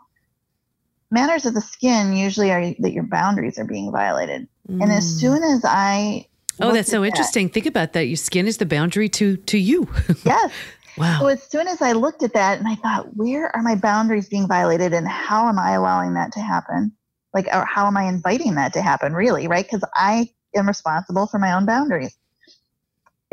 matters 1.12 1.46
of 1.46 1.54
the 1.54 1.62
skin 1.62 2.14
usually 2.14 2.52
are 2.52 2.74
that 2.80 2.92
your 2.92 3.04
boundaries 3.04 3.58
are 3.58 3.66
being 3.66 3.92
violated. 3.92 4.48
Mm. 4.70 4.84
And 4.84 4.92
as 4.92 5.06
mm. 5.06 5.20
soon 5.20 5.44
as 5.44 5.64
I 5.64 6.28
Oh, 6.62 6.72
that's 6.72 6.90
so 6.90 7.04
interesting. 7.04 7.50
Think 7.50 7.66
about 7.66 7.94
that. 7.94 8.08
Your 8.08 8.16
skin 8.16 8.48
is 8.48 8.58
the 8.58 8.66
boundary 8.66 9.10
to 9.10 9.38
to 9.38 9.58
you. 9.58 9.88
yes. 10.26 10.52
Wow. 10.98 11.20
So 11.20 11.28
as 11.28 11.44
soon 11.44 11.68
as 11.68 11.82
I 11.82 11.92
looked 11.92 12.24
at 12.24 12.34
that 12.34 12.58
and 12.58 12.68
I 12.68 12.76
thought, 12.76 13.16
where 13.18 13.54
are 13.54 13.62
my 13.62 13.76
boundaries 13.76 14.30
being 14.30 14.48
violated 14.48 14.94
and 14.94 15.08
how 15.08 15.50
am 15.50 15.60
I 15.60 15.72
allowing 15.72 16.14
that 16.14 16.32
to 16.34 16.40
happen? 16.40 16.94
Like, 17.34 17.48
or 17.54 17.66
how 17.66 17.86
am 17.88 17.98
I 17.98 18.04
inviting 18.06 18.56
that 18.56 18.72
to 18.74 18.82
happen, 18.82 19.14
really, 19.14 19.48
right? 19.50 19.66
Because 19.66 19.84
I 19.94 20.30
am 20.56 20.68
responsible 20.68 21.28
for 21.28 21.38
my 21.38 21.52
own 21.52 21.66
boundaries. 21.66 22.16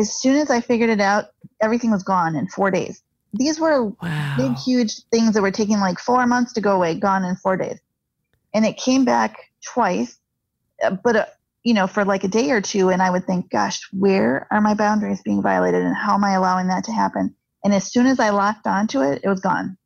As 0.00 0.12
soon 0.12 0.36
as 0.36 0.50
I 0.50 0.60
figured 0.60 0.90
it 0.90 1.00
out, 1.00 1.26
everything 1.60 1.92
was 1.92 2.02
gone 2.02 2.34
in 2.34 2.48
four 2.48 2.72
days. 2.72 3.00
These 3.32 3.58
were 3.58 3.86
wow. 3.86 4.34
big, 4.36 4.56
huge 4.58 5.02
things 5.10 5.34
that 5.34 5.42
were 5.42 5.50
taking 5.50 5.80
like 5.80 5.98
four 5.98 6.26
months 6.26 6.52
to 6.54 6.60
go 6.60 6.72
away, 6.72 6.94
gone 6.94 7.24
in 7.24 7.36
four 7.36 7.56
days. 7.56 7.78
And 8.54 8.66
it 8.66 8.76
came 8.76 9.04
back 9.04 9.36
twice, 9.64 10.18
uh, 10.82 10.90
but 10.90 11.16
uh, 11.16 11.26
you 11.64 11.72
know, 11.72 11.86
for 11.86 12.04
like 12.04 12.24
a 12.24 12.28
day 12.28 12.50
or 12.50 12.60
two. 12.60 12.90
And 12.90 13.00
I 13.00 13.10
would 13.10 13.26
think, 13.26 13.50
gosh, 13.50 13.80
where 13.92 14.46
are 14.50 14.60
my 14.60 14.74
boundaries 14.74 15.22
being 15.22 15.42
violated 15.42 15.82
and 15.82 15.96
how 15.96 16.14
am 16.14 16.24
I 16.24 16.32
allowing 16.32 16.68
that 16.68 16.84
to 16.84 16.92
happen? 16.92 17.34
And 17.64 17.72
as 17.72 17.90
soon 17.90 18.06
as 18.06 18.20
I 18.20 18.30
locked 18.30 18.66
onto 18.66 19.00
it, 19.00 19.20
it 19.24 19.28
was 19.28 19.40
gone. 19.40 19.78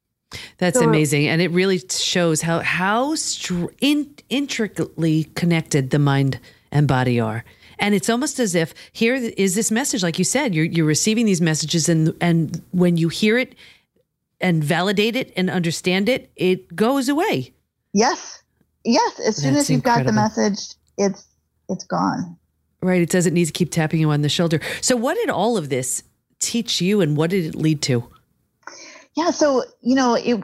That's 0.59 0.79
so, 0.79 0.85
amazing, 0.85 1.29
and 1.29 1.41
it 1.41 1.51
really 1.53 1.79
shows 1.79 2.43
how 2.43 2.61
how 2.61 3.15
str- 3.15 3.67
in, 3.81 4.13
intricately 4.29 5.25
connected 5.35 5.91
the 5.91 6.01
mind 6.01 6.41
and 6.73 6.89
body 6.89 7.21
are. 7.21 7.45
And 7.79 7.95
it's 7.95 8.09
almost 8.09 8.39
as 8.39 8.55
if 8.55 8.75
here 8.93 9.15
is 9.15 9.55
this 9.55 9.71
message, 9.71 10.03
like 10.03 10.19
you 10.19 10.25
said, 10.25 10.55
you're 10.55 10.65
you're 10.65 10.87
receiving 10.87 11.27
these 11.27 11.41
messages, 11.41 11.89
and 11.89 12.15
and 12.21 12.63
when 12.73 12.97
you 12.97 13.09
hear 13.09 13.39
it 13.39 13.55
and 14.41 14.65
validate 14.65 15.17
it 15.17 15.33
and 15.37 15.51
understand 15.51 16.09
it, 16.09 16.31
it 16.37 16.75
goes 16.75 17.09
away. 17.09 17.53
Yes, 17.93 18.43
yes. 18.85 19.21
As 19.21 19.37
soon 19.37 19.55
That's 19.55 19.65
as 19.65 19.71
you've 19.71 19.79
incredible. 19.79 20.13
got 20.13 20.35
the 20.35 20.41
message, 20.41 20.75
it's 20.97 21.27
it's 21.69 21.85
gone. 21.85 22.37
Right. 22.83 23.03
It 23.03 23.11
doesn't 23.11 23.35
need 23.35 23.47
to 23.47 23.53
keep 23.53 23.71
tapping 23.71 24.01
you 24.01 24.11
on 24.11 24.23
the 24.23 24.29
shoulder. 24.29 24.61
So, 24.81 24.97
what 24.97 25.15
did 25.15 25.31
all 25.31 25.57
of 25.57 25.69
this 25.69 26.03
teach 26.39 26.81
you 26.81 27.01
and 27.01 27.17
what 27.17 27.31
did 27.31 27.45
it 27.47 27.55
lead 27.55 27.83
to? 27.83 28.09
Yeah. 29.17 29.31
So, 29.31 29.65
you 29.81 29.95
know, 29.95 30.15
it, 30.15 30.43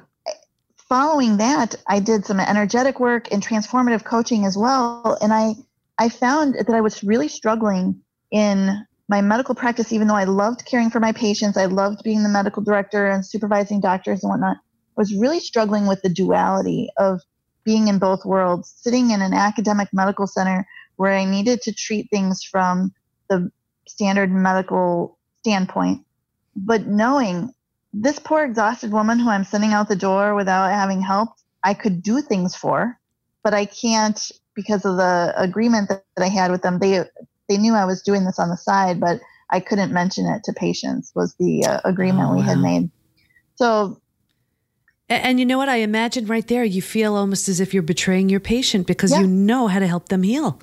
following 0.89 1.37
that, 1.37 1.75
I 1.89 2.01
did 2.01 2.25
some 2.25 2.41
energetic 2.41 3.01
work 3.01 3.31
and 3.33 3.43
transformative 3.43 4.05
coaching 4.05 4.45
as 4.45 4.57
well. 4.57 5.19
And 5.21 5.33
I, 5.33 5.55
I 5.99 6.09
found 6.09 6.55
that 6.55 6.71
I 6.71 6.81
was 6.81 7.05
really 7.05 7.29
struggling 7.29 8.01
in 8.31 8.87
my 9.09 9.21
medical 9.21 9.55
practice, 9.55 9.93
even 9.93 10.09
though 10.09 10.17
I 10.17 10.25
loved 10.25 10.65
caring 10.65 10.91
for 10.91 11.01
my 11.01 11.13
patients, 11.13 11.57
I 11.57 11.67
loved 11.67 12.03
being 12.03 12.23
the 12.23 12.29
medical 12.29 12.63
director 12.63 13.07
and 13.07 13.25
supervising 13.25 13.81
doctors 13.81 14.23
and 14.23 14.31
whatnot, 14.31 14.57
was 14.97 15.15
really 15.15 15.41
struggling 15.41 15.87
with 15.87 16.01
the 16.03 16.09
duality 16.09 16.89
of 16.97 17.21
being 17.65 17.89
in 17.89 17.99
both 17.99 18.25
worlds, 18.25 18.73
sitting 18.77 19.11
in 19.11 19.23
an 19.23 19.35
academic 19.35 19.89
medical 19.93 20.27
center 20.27 20.67
where 20.97 21.13
I 21.13 21.25
needed 21.25 21.61
to 21.63 21.73
treat 21.73 22.09
things 22.11 22.43
from 22.43 22.93
the 23.29 23.51
standard 23.87 24.31
medical 24.31 25.19
standpoint, 25.41 26.05
but 26.57 26.87
knowing 26.87 27.53
this 27.93 28.19
poor 28.19 28.45
exhausted 28.45 28.93
woman 28.93 29.19
who 29.19 29.29
I'm 29.29 29.45
sending 29.45 29.73
out 29.73 29.89
the 29.89 29.97
door 29.97 30.35
without 30.35 30.71
having 30.71 31.03
help, 31.03 31.31
I 31.63 31.75
could 31.75 32.03
do 32.03 32.21
things 32.23 32.57
for, 32.57 32.99
but 33.43 33.53
I 33.53 33.67
can't 33.67 34.33
because 34.55 34.85
of 34.85 34.97
the 34.97 35.33
agreement 35.37 35.89
that, 35.89 36.05
that 36.17 36.25
I 36.25 36.29
had 36.29 36.51
with 36.51 36.63
them. 36.63 36.79
They 36.79 37.05
they 37.49 37.59
knew 37.59 37.75
I 37.75 37.85
was 37.85 38.03
doing 38.03 38.25
this 38.25 38.39
on 38.39 38.49
the 38.49 38.57
side, 38.57 39.01
but 39.01 39.21
I 39.51 39.61
couldn't 39.61 39.93
mention 39.93 40.27
it 40.27 40.45
to 40.45 40.53
patients. 40.53 41.13
Was 41.15 41.35
the 41.35 41.65
uh, 41.67 41.81
agreement 41.85 42.31
oh, 42.31 42.35
we 42.37 42.43
had 42.43 42.59
made. 42.59 42.91
So 43.57 44.01
and, 45.09 45.25
and, 45.25 45.41
you 45.41 45.45
know 45.45 45.59
what? 45.59 45.69
I 45.69 45.77
imagine 45.77 46.27
right 46.27 46.47
there, 46.47 46.65
you 46.65 46.81
feel 46.81 47.17
almost 47.17 47.49
as 47.49 47.61
if 47.61 47.75
you're 47.75 47.83
betraying 47.83 48.31
your 48.31 48.41
patient 48.41 48.87
because 48.87 49.13
yeah. 49.13 49.21
you 49.21 49.27
know 49.27 49.67
how 49.67 49.79
to 49.79 49.87
help 49.87 50.09
them 50.09 50.23
heal. 50.23 50.61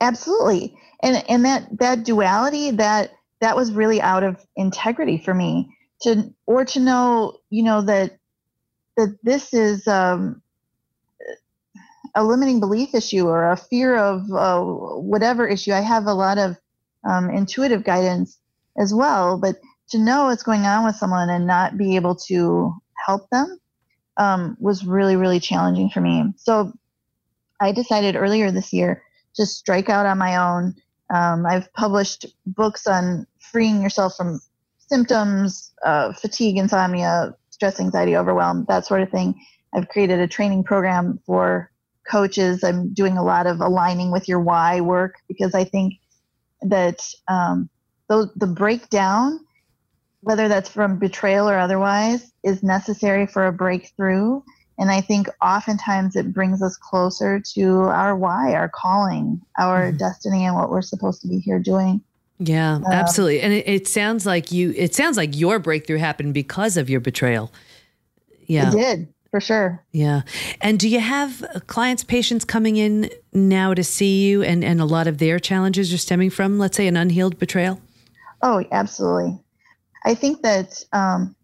Absolutely. 0.00 0.76
And 1.02 1.24
and 1.28 1.44
that 1.44 1.66
that 1.78 2.04
duality 2.04 2.70
that 2.72 3.12
that 3.40 3.56
was 3.56 3.72
really 3.72 4.00
out 4.00 4.22
of 4.22 4.44
integrity 4.56 5.18
for 5.18 5.34
me 5.34 5.76
to 6.02 6.32
or 6.46 6.64
to 6.66 6.80
know, 6.80 7.38
you 7.50 7.62
know, 7.62 7.82
that 7.82 8.18
that 8.96 9.16
this 9.22 9.52
is 9.52 9.86
um, 9.88 10.42
a 12.18 12.24
limiting 12.24 12.58
belief 12.58 12.96
issue 12.96 13.28
or 13.28 13.52
a 13.52 13.56
fear 13.56 13.96
of 13.96 14.28
uh, 14.32 14.60
whatever 14.60 15.46
issue. 15.46 15.72
I 15.72 15.80
have 15.80 16.06
a 16.06 16.12
lot 16.12 16.36
of 16.36 16.56
um, 17.08 17.30
intuitive 17.30 17.84
guidance 17.84 18.38
as 18.76 18.92
well, 18.92 19.38
but 19.38 19.54
to 19.90 19.98
know 19.98 20.24
what's 20.24 20.42
going 20.42 20.62
on 20.62 20.84
with 20.84 20.96
someone 20.96 21.30
and 21.30 21.46
not 21.46 21.78
be 21.78 21.94
able 21.94 22.16
to 22.26 22.74
help 23.06 23.30
them 23.30 23.60
um, 24.16 24.56
was 24.58 24.84
really, 24.84 25.14
really 25.14 25.38
challenging 25.38 25.90
for 25.90 26.00
me. 26.00 26.24
So 26.36 26.72
I 27.60 27.70
decided 27.70 28.16
earlier 28.16 28.50
this 28.50 28.72
year 28.72 29.00
to 29.36 29.46
strike 29.46 29.88
out 29.88 30.04
on 30.04 30.18
my 30.18 30.36
own. 30.36 30.74
Um, 31.14 31.46
I've 31.46 31.72
published 31.72 32.26
books 32.46 32.88
on 32.88 33.28
freeing 33.38 33.80
yourself 33.80 34.16
from 34.16 34.40
symptoms, 34.78 35.72
uh, 35.84 36.12
fatigue, 36.14 36.58
insomnia, 36.58 37.36
stress, 37.50 37.78
anxiety, 37.78 38.16
overwhelm, 38.16 38.66
that 38.68 38.86
sort 38.86 39.02
of 39.02 39.10
thing. 39.10 39.40
I've 39.72 39.88
created 39.88 40.18
a 40.18 40.26
training 40.26 40.64
program 40.64 41.20
for 41.24 41.70
coaches. 42.08 42.64
I'm 42.64 42.92
doing 42.92 43.16
a 43.16 43.22
lot 43.22 43.46
of 43.46 43.60
aligning 43.60 44.10
with 44.10 44.28
your 44.28 44.40
why 44.40 44.80
work 44.80 45.16
because 45.28 45.54
I 45.54 45.64
think 45.64 45.94
that 46.62 47.00
um, 47.28 47.68
the, 48.08 48.30
the 48.36 48.46
breakdown, 48.46 49.40
whether 50.22 50.48
that's 50.48 50.68
from 50.68 50.98
betrayal 50.98 51.48
or 51.48 51.58
otherwise, 51.58 52.32
is 52.42 52.62
necessary 52.62 53.26
for 53.26 53.46
a 53.46 53.52
breakthrough. 53.52 54.40
And 54.78 54.90
I 54.90 55.00
think 55.00 55.28
oftentimes 55.42 56.16
it 56.16 56.32
brings 56.32 56.62
us 56.62 56.76
closer 56.76 57.40
to 57.54 57.80
our 57.80 58.16
why, 58.16 58.54
our 58.54 58.68
calling, 58.68 59.40
our 59.58 59.88
mm-hmm. 59.88 59.96
destiny, 59.96 60.44
and 60.44 60.54
what 60.54 60.70
we're 60.70 60.82
supposed 60.82 61.20
to 61.22 61.28
be 61.28 61.38
here 61.38 61.58
doing. 61.58 62.00
Yeah, 62.38 62.74
um, 62.74 62.84
absolutely. 62.86 63.40
And 63.40 63.52
it, 63.52 63.68
it, 63.68 63.88
sounds 63.88 64.24
like 64.24 64.52
you. 64.52 64.72
It 64.76 64.94
sounds 64.94 65.16
like 65.16 65.36
your 65.36 65.58
breakthrough 65.58 65.98
happened 65.98 66.34
because 66.34 66.76
of 66.76 66.88
your 66.88 67.00
betrayal. 67.00 67.52
Yeah, 68.46 68.68
it 68.68 68.72
did 68.72 69.08
for 69.30 69.40
sure. 69.40 69.84
Yeah. 69.92 70.22
And 70.60 70.78
do 70.78 70.88
you 70.88 71.00
have 71.00 71.44
clients, 71.66 72.04
patients 72.04 72.44
coming 72.44 72.76
in 72.76 73.10
now 73.32 73.74
to 73.74 73.84
see 73.84 74.26
you, 74.26 74.42
and 74.42 74.64
and 74.64 74.80
a 74.80 74.84
lot 74.84 75.06
of 75.06 75.18
their 75.18 75.38
challenges 75.38 75.92
are 75.92 75.98
stemming 75.98 76.30
from, 76.30 76.58
let's 76.58 76.76
say, 76.76 76.86
an 76.86 76.96
unhealed 76.96 77.38
betrayal? 77.38 77.80
Oh, 78.42 78.64
absolutely. 78.70 79.38
I 80.04 80.14
think 80.14 80.42
that 80.42 80.82
um, 80.92 81.34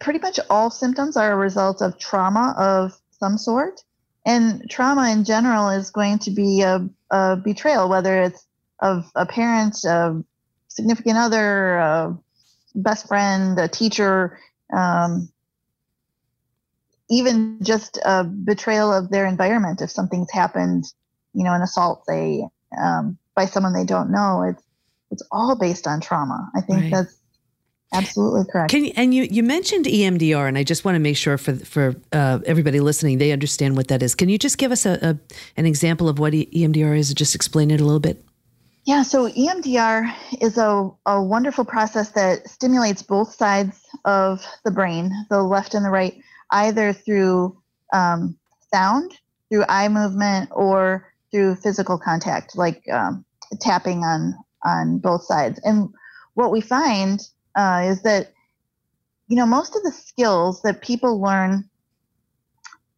pretty 0.00 0.18
much 0.18 0.38
all 0.50 0.70
symptoms 0.70 1.16
are 1.16 1.32
a 1.32 1.36
result 1.36 1.82
of 1.82 1.98
trauma 1.98 2.54
of 2.58 2.98
some 3.10 3.38
sort. 3.38 3.82
And 4.26 4.68
trauma 4.70 5.10
in 5.10 5.24
general 5.24 5.68
is 5.68 5.90
going 5.90 6.18
to 6.20 6.30
be 6.30 6.62
a, 6.62 6.88
a 7.10 7.36
betrayal, 7.36 7.88
whether 7.88 8.22
it's 8.22 8.46
of 8.80 9.04
a 9.14 9.26
parent, 9.26 9.84
a 9.84 10.22
significant 10.68 11.18
other, 11.18 11.76
a 11.76 12.18
best 12.74 13.06
friend, 13.06 13.58
a 13.58 13.68
teacher, 13.68 14.38
um, 14.74 15.28
even 17.10 17.58
just 17.62 17.98
a 18.04 18.24
betrayal 18.24 18.92
of 18.92 19.10
their 19.10 19.26
environment. 19.26 19.82
If 19.82 19.90
something's 19.90 20.32
happened, 20.32 20.84
you 21.32 21.44
know, 21.44 21.52
an 21.52 21.62
assault, 21.62 22.04
say, 22.06 22.44
um, 22.80 23.18
by 23.34 23.46
someone 23.46 23.72
they 23.72 23.84
don't 23.84 24.10
know, 24.10 24.42
it's 24.42 24.62
it's 25.10 25.22
all 25.30 25.56
based 25.56 25.86
on 25.86 26.00
trauma. 26.00 26.50
I 26.56 26.60
think 26.60 26.82
right. 26.82 26.90
that's 26.90 27.18
Absolutely 27.94 28.44
correct. 28.50 28.70
Can 28.70 28.84
you, 28.84 28.92
and 28.96 29.14
you 29.14 29.22
you 29.24 29.42
mentioned 29.42 29.86
EMDR, 29.86 30.48
and 30.48 30.58
I 30.58 30.64
just 30.64 30.84
want 30.84 30.96
to 30.96 30.98
make 30.98 31.16
sure 31.16 31.38
for 31.38 31.54
for 31.54 31.94
uh, 32.12 32.40
everybody 32.44 32.80
listening 32.80 33.18
they 33.18 33.32
understand 33.32 33.76
what 33.76 33.88
that 33.88 34.02
is. 34.02 34.14
Can 34.14 34.28
you 34.28 34.38
just 34.38 34.58
give 34.58 34.72
us 34.72 34.84
a, 34.84 34.98
a 35.02 35.18
an 35.56 35.66
example 35.66 36.08
of 36.08 36.18
what 36.18 36.32
EMDR 36.32 36.98
is? 36.98 37.14
Just 37.14 37.34
explain 37.34 37.70
it 37.70 37.80
a 37.80 37.84
little 37.84 38.00
bit. 38.00 38.24
Yeah, 38.84 39.02
so 39.02 39.30
EMDR 39.30 40.12
is 40.42 40.58
a, 40.58 40.90
a 41.06 41.22
wonderful 41.22 41.64
process 41.64 42.10
that 42.10 42.46
stimulates 42.48 43.02
both 43.02 43.34
sides 43.34 43.80
of 44.04 44.44
the 44.64 44.70
brain, 44.70 45.10
the 45.30 45.42
left 45.42 45.74
and 45.74 45.82
the 45.84 45.90
right, 45.90 46.14
either 46.54 46.92
through 46.94 47.60
um, 47.92 48.38
sound, 48.72 49.12
through 49.50 49.64
eye 49.68 49.88
movement, 49.88 50.50
or 50.52 51.12
through 51.30 51.56
physical 51.56 51.98
contact, 51.98 52.56
like 52.56 52.82
um, 52.90 53.24
tapping 53.60 54.04
on 54.04 54.34
on 54.64 54.98
both 54.98 55.24
sides. 55.24 55.60
And 55.62 55.90
what 56.32 56.50
we 56.50 56.62
find 56.62 57.20
uh, 57.54 57.82
is 57.86 58.02
that 58.02 58.32
you 59.28 59.36
know 59.36 59.46
most 59.46 59.76
of 59.76 59.82
the 59.82 59.92
skills 59.92 60.62
that 60.62 60.80
people 60.80 61.20
learn 61.20 61.68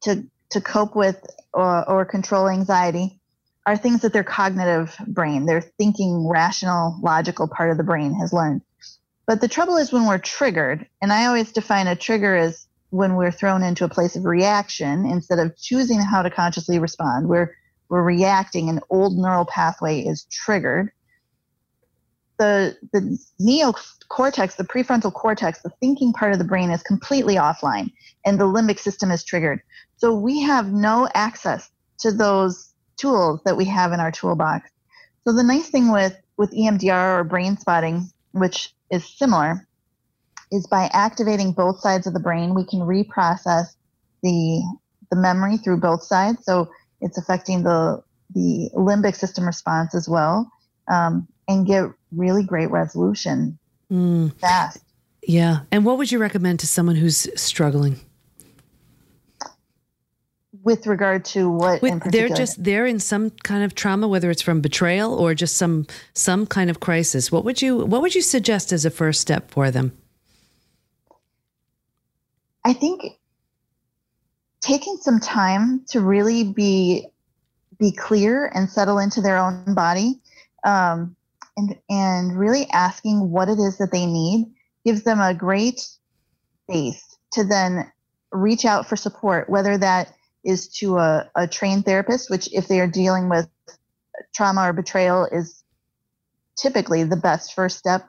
to 0.02 0.24
to 0.50 0.60
cope 0.60 0.94
with 0.94 1.24
or, 1.52 1.88
or 1.88 2.04
control 2.04 2.48
anxiety 2.48 3.20
are 3.64 3.76
things 3.76 4.02
that 4.02 4.12
their 4.12 4.22
cognitive 4.22 4.96
brain, 5.08 5.46
their 5.46 5.60
thinking, 5.60 6.28
rational, 6.28 6.96
logical 7.02 7.48
part 7.48 7.70
of 7.70 7.76
the 7.76 7.82
brain 7.82 8.14
has 8.14 8.32
learned. 8.32 8.62
But 9.26 9.40
the 9.40 9.48
trouble 9.48 9.76
is 9.76 9.92
when 9.92 10.06
we're 10.06 10.18
triggered, 10.18 10.86
and 11.02 11.12
I 11.12 11.26
always 11.26 11.50
define 11.50 11.88
a 11.88 11.96
trigger 11.96 12.36
as 12.36 12.65
when 12.90 13.16
we're 13.16 13.32
thrown 13.32 13.62
into 13.62 13.84
a 13.84 13.88
place 13.88 14.16
of 14.16 14.24
reaction 14.24 15.06
instead 15.06 15.38
of 15.38 15.56
choosing 15.56 16.00
how 16.00 16.22
to 16.22 16.30
consciously 16.30 16.78
respond. 16.78 17.28
We're 17.28 17.54
we're 17.88 18.02
reacting, 18.02 18.68
an 18.68 18.80
old 18.90 19.16
neural 19.16 19.44
pathway 19.44 20.00
is 20.00 20.24
triggered 20.30 20.90
the 22.38 22.76
the 22.92 23.18
neocortex, 23.40 24.56
the 24.56 24.64
prefrontal 24.64 25.12
cortex, 25.12 25.62
the 25.62 25.70
thinking 25.80 26.12
part 26.12 26.32
of 26.32 26.38
the 26.38 26.44
brain 26.44 26.70
is 26.70 26.82
completely 26.82 27.36
offline, 27.36 27.90
and 28.24 28.38
the 28.38 28.44
limbic 28.44 28.78
system 28.78 29.10
is 29.10 29.24
triggered. 29.24 29.60
So 29.96 30.14
we 30.14 30.42
have 30.42 30.72
no 30.72 31.08
access 31.14 31.70
to 32.00 32.12
those 32.12 32.72
tools 32.96 33.40
that 33.44 33.56
we 33.56 33.64
have 33.66 33.92
in 33.92 34.00
our 34.00 34.10
toolbox. 34.10 34.70
So 35.24 35.32
the 35.32 35.42
nice 35.42 35.68
thing 35.68 35.90
with 35.92 36.16
with 36.36 36.52
EMDR 36.52 37.20
or 37.20 37.24
brain 37.24 37.56
spotting, 37.56 38.10
which 38.32 38.74
is 38.90 39.06
similar, 39.16 39.65
is 40.56 40.66
by 40.66 40.90
activating 40.92 41.52
both 41.52 41.80
sides 41.80 42.06
of 42.06 42.14
the 42.14 42.20
brain, 42.20 42.54
we 42.54 42.64
can 42.64 42.80
reprocess 42.80 43.66
the 44.22 44.62
the 45.10 45.16
memory 45.16 45.56
through 45.58 45.78
both 45.78 46.02
sides. 46.02 46.44
So 46.44 46.68
it's 47.00 47.18
affecting 47.18 47.62
the 47.62 48.02
the 48.34 48.70
limbic 48.74 49.14
system 49.14 49.46
response 49.46 49.94
as 49.94 50.08
well, 50.08 50.50
um, 50.88 51.28
and 51.46 51.66
get 51.66 51.84
really 52.10 52.42
great 52.42 52.70
resolution 52.70 53.58
mm. 53.92 54.32
fast. 54.40 54.82
Yeah. 55.22 55.60
And 55.70 55.84
what 55.84 55.98
would 55.98 56.10
you 56.10 56.18
recommend 56.18 56.60
to 56.60 56.66
someone 56.66 56.96
who's 56.96 57.28
struggling? 57.40 58.00
With 60.62 60.86
regard 60.86 61.24
to 61.26 61.48
what 61.48 61.80
With, 61.80 62.10
they're 62.10 62.28
just 62.28 62.62
they're 62.62 62.86
in 62.86 62.98
some 62.98 63.30
kind 63.30 63.62
of 63.62 63.76
trauma, 63.76 64.08
whether 64.08 64.30
it's 64.30 64.42
from 64.42 64.60
betrayal 64.60 65.14
or 65.14 65.32
just 65.32 65.56
some 65.56 65.86
some 66.12 66.46
kind 66.46 66.70
of 66.70 66.80
crisis. 66.80 67.30
What 67.30 67.44
would 67.44 67.62
you 67.62 67.84
what 67.84 68.02
would 68.02 68.16
you 68.16 68.22
suggest 68.22 68.72
as 68.72 68.84
a 68.84 68.90
first 68.90 69.20
step 69.20 69.50
for 69.50 69.70
them? 69.70 69.92
I 72.66 72.72
think 72.72 73.04
taking 74.60 74.96
some 74.96 75.20
time 75.20 75.84
to 75.90 76.00
really 76.00 76.42
be 76.42 77.06
be 77.78 77.92
clear 77.92 78.50
and 78.52 78.68
settle 78.68 78.98
into 78.98 79.20
their 79.20 79.38
own 79.38 79.72
body 79.72 80.20
um, 80.64 81.14
and 81.56 81.78
and 81.88 82.36
really 82.36 82.66
asking 82.72 83.30
what 83.30 83.48
it 83.48 83.60
is 83.60 83.78
that 83.78 83.92
they 83.92 84.04
need 84.04 84.52
gives 84.84 85.04
them 85.04 85.20
a 85.20 85.32
great 85.32 85.86
base 86.66 87.16
to 87.34 87.44
then 87.44 87.88
reach 88.32 88.64
out 88.64 88.88
for 88.88 88.96
support 88.96 89.48
whether 89.48 89.78
that 89.78 90.12
is 90.44 90.66
to 90.66 90.98
a, 90.98 91.30
a 91.36 91.46
trained 91.46 91.84
therapist 91.84 92.28
which 92.30 92.52
if 92.52 92.66
they 92.66 92.80
are 92.80 92.88
dealing 92.88 93.28
with 93.28 93.48
trauma 94.34 94.68
or 94.68 94.72
betrayal 94.72 95.24
is 95.30 95.62
typically 96.56 97.04
the 97.04 97.16
best 97.16 97.54
first 97.54 97.78
step 97.78 98.08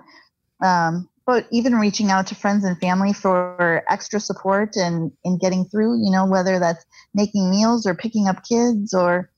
um, 0.65 1.07
but 1.27 1.45
even 1.51 1.75
reaching 1.75 2.09
out 2.09 2.25
to 2.25 2.35
friends 2.35 2.63
and 2.63 2.79
family 2.79 3.11
for 3.11 3.83
extra 3.89 4.19
support 4.19 4.77
and 4.77 5.11
in 5.25 5.37
getting 5.37 5.65
through 5.65 6.03
you 6.03 6.09
know 6.09 6.25
whether 6.25 6.57
that's 6.57 6.85
making 7.13 7.51
meals 7.51 7.85
or 7.85 7.93
picking 7.93 8.27
up 8.27 8.43
kids 8.43 8.93
or 8.93 9.29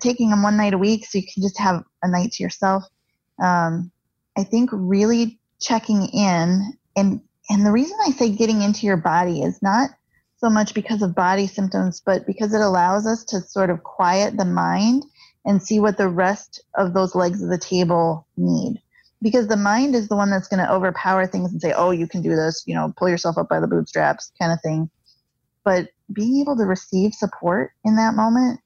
taking 0.00 0.30
them 0.30 0.42
one 0.42 0.56
night 0.56 0.74
a 0.74 0.78
week 0.78 1.04
so 1.04 1.18
you 1.18 1.24
can 1.32 1.42
just 1.42 1.58
have 1.58 1.82
a 2.02 2.08
night 2.08 2.32
to 2.32 2.42
yourself. 2.42 2.84
Um, 3.42 3.90
i 4.36 4.44
think 4.44 4.70
really 4.72 5.40
checking 5.60 6.06
in 6.12 6.72
and 6.94 7.20
and 7.50 7.66
the 7.66 7.72
reason 7.72 7.96
i 8.06 8.10
say 8.10 8.30
getting 8.30 8.62
into 8.62 8.86
your 8.86 8.96
body 8.96 9.42
is 9.42 9.60
not 9.60 9.90
so 10.36 10.48
much 10.48 10.74
because 10.74 11.02
of 11.02 11.16
body 11.16 11.48
symptoms 11.48 12.00
but 12.04 12.26
because 12.26 12.54
it 12.54 12.60
allows 12.60 13.06
us 13.06 13.24
to 13.24 13.40
sort 13.40 13.70
of 13.70 13.82
quiet 13.82 14.36
the 14.36 14.44
mind 14.44 15.04
and 15.44 15.62
see 15.62 15.80
what 15.80 15.96
the 15.96 16.08
rest 16.08 16.62
of 16.76 16.94
those 16.94 17.14
legs 17.14 17.42
of 17.42 17.48
the 17.48 17.58
table 17.58 18.26
need 18.36 18.80
because 19.24 19.48
the 19.48 19.56
mind 19.56 19.94
is 19.94 20.08
the 20.08 20.16
one 20.16 20.30
that's 20.30 20.48
going 20.48 20.64
to 20.64 20.70
overpower 20.70 21.26
things 21.26 21.50
and 21.50 21.60
say, 21.60 21.72
oh, 21.72 21.90
you 21.90 22.06
can 22.06 22.20
do 22.20 22.36
this, 22.36 22.62
you 22.66 22.74
know, 22.74 22.92
pull 22.94 23.08
yourself 23.08 23.38
up 23.38 23.48
by 23.48 23.58
the 23.58 23.66
bootstraps 23.66 24.30
kind 24.38 24.52
of 24.52 24.60
thing. 24.60 24.90
But 25.64 25.88
being 26.12 26.42
able 26.42 26.58
to 26.58 26.64
receive 26.64 27.14
support 27.14 27.72
in 27.86 27.96
that 27.96 28.14
moment 28.14 28.60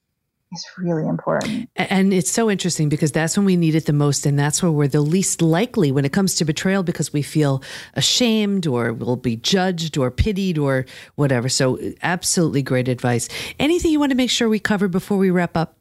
is 0.51 0.67
really 0.77 1.07
important. 1.07 1.71
And 1.77 2.13
it's 2.13 2.33
so 2.33 2.51
interesting 2.51 2.89
because 2.89 3.13
that's 3.13 3.37
when 3.37 3.47
we 3.47 3.57
need 3.57 3.77
it 3.77 3.87
the 3.87 3.93
most. 3.93 4.27
And 4.27 4.37
that's 4.37 4.61
where 4.61 4.73
we're 4.73 4.89
the 4.89 5.01
least 5.01 5.41
likely 5.41 5.93
when 5.93 6.05
it 6.05 6.13
comes 6.13 6.35
to 6.35 6.45
betrayal 6.45 6.83
because 6.83 7.13
we 7.13 7.23
feel 7.23 7.63
ashamed 7.95 8.67
or 8.67 8.93
we'll 8.93 9.15
be 9.15 9.37
judged 9.37 9.97
or 9.97 10.11
pitied 10.11 10.59
or 10.59 10.87
whatever. 11.15 11.49
So, 11.49 11.79
absolutely 12.03 12.63
great 12.63 12.89
advice. 12.89 13.29
Anything 13.61 13.93
you 13.93 14.01
want 14.01 14.11
to 14.11 14.17
make 14.17 14.31
sure 14.31 14.49
we 14.49 14.59
cover 14.59 14.89
before 14.89 15.19
we 15.19 15.31
wrap 15.31 15.57
up? 15.57 15.78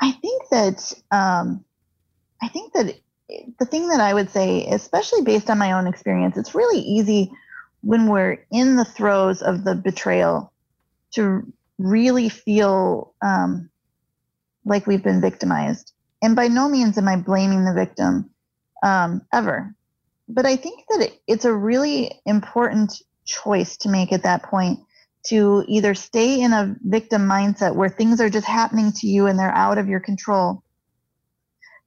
I 0.00 0.12
think 0.12 0.42
that 0.50 0.92
um, 1.10 1.64
I 2.42 2.48
think 2.48 2.72
that 2.74 2.96
the 3.58 3.64
thing 3.64 3.88
that 3.88 4.00
I 4.00 4.14
would 4.14 4.30
say, 4.30 4.66
especially 4.66 5.22
based 5.22 5.50
on 5.50 5.58
my 5.58 5.72
own 5.72 5.86
experience, 5.86 6.36
it's 6.36 6.54
really 6.54 6.78
easy 6.78 7.32
when 7.82 8.08
we're 8.08 8.44
in 8.50 8.76
the 8.76 8.84
throes 8.84 9.42
of 9.42 9.64
the 9.64 9.74
betrayal 9.74 10.52
to 11.12 11.52
really 11.78 12.28
feel 12.28 13.14
um, 13.22 13.70
like 14.64 14.86
we've 14.86 15.02
been 15.02 15.20
victimized. 15.20 15.92
And 16.22 16.34
by 16.34 16.48
no 16.48 16.68
means 16.68 16.98
am 16.98 17.08
I 17.08 17.16
blaming 17.16 17.64
the 17.64 17.74
victim 17.74 18.30
um, 18.82 19.22
ever. 19.32 19.74
But 20.28 20.46
I 20.46 20.56
think 20.56 20.84
that 20.88 21.00
it, 21.02 21.20
it's 21.26 21.44
a 21.44 21.52
really 21.52 22.20
important 22.26 23.02
choice 23.24 23.76
to 23.78 23.88
make 23.88 24.12
at 24.12 24.22
that 24.24 24.42
point 24.42 24.80
to 25.28 25.64
either 25.68 25.94
stay 25.94 26.40
in 26.40 26.52
a 26.52 26.76
victim 26.82 27.22
mindset 27.22 27.74
where 27.74 27.88
things 27.88 28.20
are 28.20 28.30
just 28.30 28.46
happening 28.46 28.92
to 28.92 29.06
you 29.06 29.26
and 29.26 29.38
they're 29.38 29.54
out 29.54 29.78
of 29.78 29.88
your 29.88 30.00
control 30.00 30.62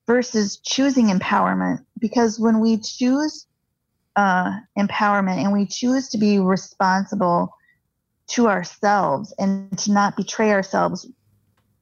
versus 0.08 0.58
choosing 0.58 1.08
empowerment. 1.08 1.86
Because 2.00 2.40
when 2.40 2.60
we 2.60 2.78
choose 2.78 3.48
uh, 4.16 4.52
empowerment 4.78 5.44
and 5.44 5.54
we 5.54 5.66
choose 5.66 6.10
to 6.10 6.18
be 6.18 6.40
responsible 6.40 7.54
to 8.28 8.48
ourselves 8.48 9.34
and 9.38 9.78
to 9.78 9.92
not 9.92 10.18
betray 10.18 10.52
ourselves, 10.52 11.08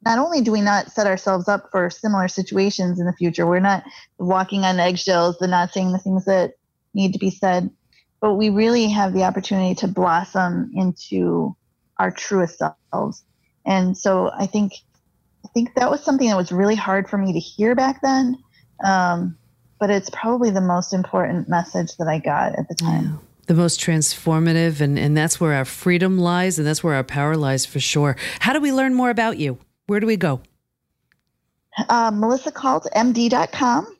not 0.05 0.19
only 0.19 0.41
do 0.41 0.51
we 0.51 0.61
not 0.61 0.91
set 0.91 1.07
ourselves 1.07 1.47
up 1.47 1.69
for 1.71 1.89
similar 1.89 2.27
situations 2.27 2.99
in 2.99 3.05
the 3.05 3.13
future, 3.13 3.47
we're 3.47 3.59
not 3.59 3.83
walking 4.19 4.63
on 4.63 4.79
eggshells 4.79 5.41
and 5.41 5.51
not 5.51 5.73
saying 5.73 5.91
the 5.91 5.97
things 5.97 6.25
that 6.25 6.53
need 6.93 7.13
to 7.13 7.19
be 7.19 7.29
said, 7.29 7.69
but 8.19 8.35
we 8.35 8.49
really 8.49 8.89
have 8.89 9.13
the 9.13 9.23
opportunity 9.23 9.75
to 9.75 9.87
blossom 9.87 10.71
into 10.75 11.55
our 11.97 12.11
truest 12.11 12.61
selves. 12.91 13.23
And 13.65 13.97
so 13.97 14.31
I 14.31 14.45
think 14.47 14.73
I 15.45 15.49
think 15.53 15.75
that 15.75 15.89
was 15.89 16.03
something 16.03 16.27
that 16.27 16.37
was 16.37 16.51
really 16.51 16.75
hard 16.75 17.09
for 17.09 17.17
me 17.17 17.33
to 17.33 17.39
hear 17.39 17.75
back 17.75 18.01
then. 18.01 18.37
Um, 18.83 19.37
but 19.79 19.89
it's 19.89 20.09
probably 20.09 20.49
the 20.51 20.61
most 20.61 20.93
important 20.93 21.47
message 21.47 21.95
that 21.97 22.07
I 22.07 22.19
got 22.19 22.57
at 22.57 22.67
the 22.67 22.75
time. 22.75 23.03
Yeah. 23.03 23.17
The 23.47 23.53
most 23.53 23.79
transformative, 23.79 24.81
and, 24.81 24.99
and 24.99 25.15
that's 25.15 25.39
where 25.39 25.53
our 25.53 25.63
freedom 25.63 26.17
lies, 26.17 26.57
and 26.57 26.67
that's 26.67 26.83
where 26.83 26.95
our 26.95 27.03
power 27.03 27.37
lies 27.37 27.65
for 27.65 27.79
sure. 27.79 28.17
How 28.39 28.51
do 28.51 28.59
we 28.59 28.73
learn 28.73 28.93
more 28.93 29.09
about 29.09 29.37
you? 29.37 29.57
Where 29.85 30.01
do 30.01 30.07
we 30.07 30.17
go? 30.17 30.41
Uh, 31.77 32.11
MelissaKaltMD.com. 32.11 33.96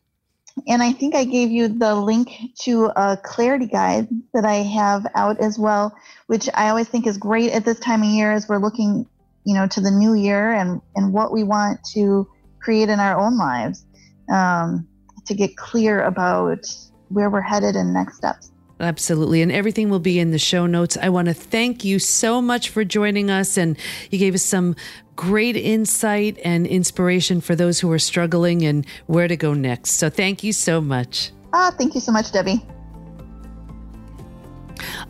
And 0.67 0.82
I 0.82 0.91
think 0.91 1.15
I 1.15 1.24
gave 1.24 1.52
you 1.52 1.67
the 1.67 1.96
link 1.96 2.32
to 2.62 2.86
a 2.96 3.17
clarity 3.17 3.67
guide 3.67 4.08
that 4.34 4.46
I 4.46 4.56
have 4.56 5.06
out 5.15 5.39
as 5.39 5.60
well, 5.60 5.96
which 6.28 6.50
I 6.54 6.70
always 6.70 6.88
think 6.88 7.06
is 7.06 7.17
great 7.17 7.52
at 7.52 7.65
this 7.65 7.80
time 7.80 8.02
of 8.02 8.10
year 8.10 8.32
as 8.32 8.48
we're 8.50 8.58
looking, 8.58 9.06
you 9.46 9.54
know, 9.54 9.67
to 9.67 9.82
the 9.82 9.91
new 9.91 10.13
year 10.13 10.54
and, 10.54 10.82
and 10.96 11.13
what 11.13 11.32
we 11.32 11.43
want 11.43 11.80
to 11.93 12.28
create 12.60 12.89
in 12.89 13.00
our 13.00 13.17
own 13.17 13.38
lives 13.38 13.86
um, 14.34 14.88
to 15.26 15.34
get 15.34 15.56
clear 15.58 16.02
about 16.04 16.65
where 17.10 17.30
we're 17.30 17.41
headed 17.41 17.76
and 17.76 17.93
next 17.93 18.17
steps. 18.17 18.52
Absolutely. 18.80 19.41
And 19.41 19.52
everything 19.52 19.89
will 19.89 20.00
be 20.00 20.20
in 20.20 20.32
the 20.32 20.38
show 20.38 20.67
notes. 20.67 20.98
I 21.02 21.10
want 21.10 21.28
to 21.28 21.34
thank 21.34 21.84
you 21.84 21.98
so 21.98 22.41
much 22.41 22.70
for 22.70 22.84
joining 22.84 23.32
us. 23.32 23.58
And 23.58 23.78
you 24.12 24.20
gave 24.20 24.36
us 24.36 24.43
some 24.43 24.76
great 25.18 25.58
insight 25.58 26.40
and 26.46 26.66
inspiration 26.66 27.42
for 27.42 27.56
those 27.56 27.82
who 27.82 27.92
are 27.92 28.00
struggling 28.00 28.64
and 28.64 28.86
where 29.08 29.28
to 29.28 29.36
go 29.36 29.54
next. 29.54 29.92
So 29.92 30.10
thank 30.10 30.44
you 30.44 30.54
so 30.54 30.80
much. 30.80 31.32
Ah, 31.52 31.74
thank 31.78 31.94
you 31.96 32.00
so 32.00 32.14
much, 32.14 32.32
Debi. 32.32 32.66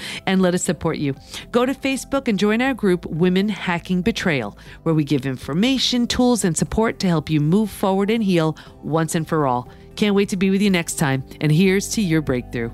and 0.27 0.43
let 0.43 0.55
us 0.55 0.65
support 0.65 0.99
you. 0.99 1.15
Go 1.53 1.65
to 1.65 1.75
Facebook 1.75 2.27
and 2.27 2.39
join 2.39 2.61
our 2.65 2.75
group, 2.75 3.07
Women 3.07 3.49
Hacking 3.49 4.03
Betrayal, 4.03 4.59
where 4.83 4.95
we 4.95 5.05
give 5.05 5.27
information, 5.27 6.07
tools, 6.07 6.45
and 6.45 6.57
support 6.57 6.99
to 6.99 7.07
help 7.07 7.31
you 7.31 7.41
move 7.41 7.71
forward 7.71 8.11
and 8.11 8.25
heal 8.25 8.57
once 8.83 9.15
and 9.15 9.29
for 9.29 9.47
all. 9.47 9.69
Can't 9.97 10.17
wait 10.17 10.31
to 10.31 10.37
be 10.37 10.51
with 10.51 10.61
you 10.61 10.71
next 10.71 10.95
time. 10.95 11.23
And 11.41 11.53
here's 11.53 11.89
to 11.91 12.03
your 12.03 12.23
breakthrough. 12.23 12.71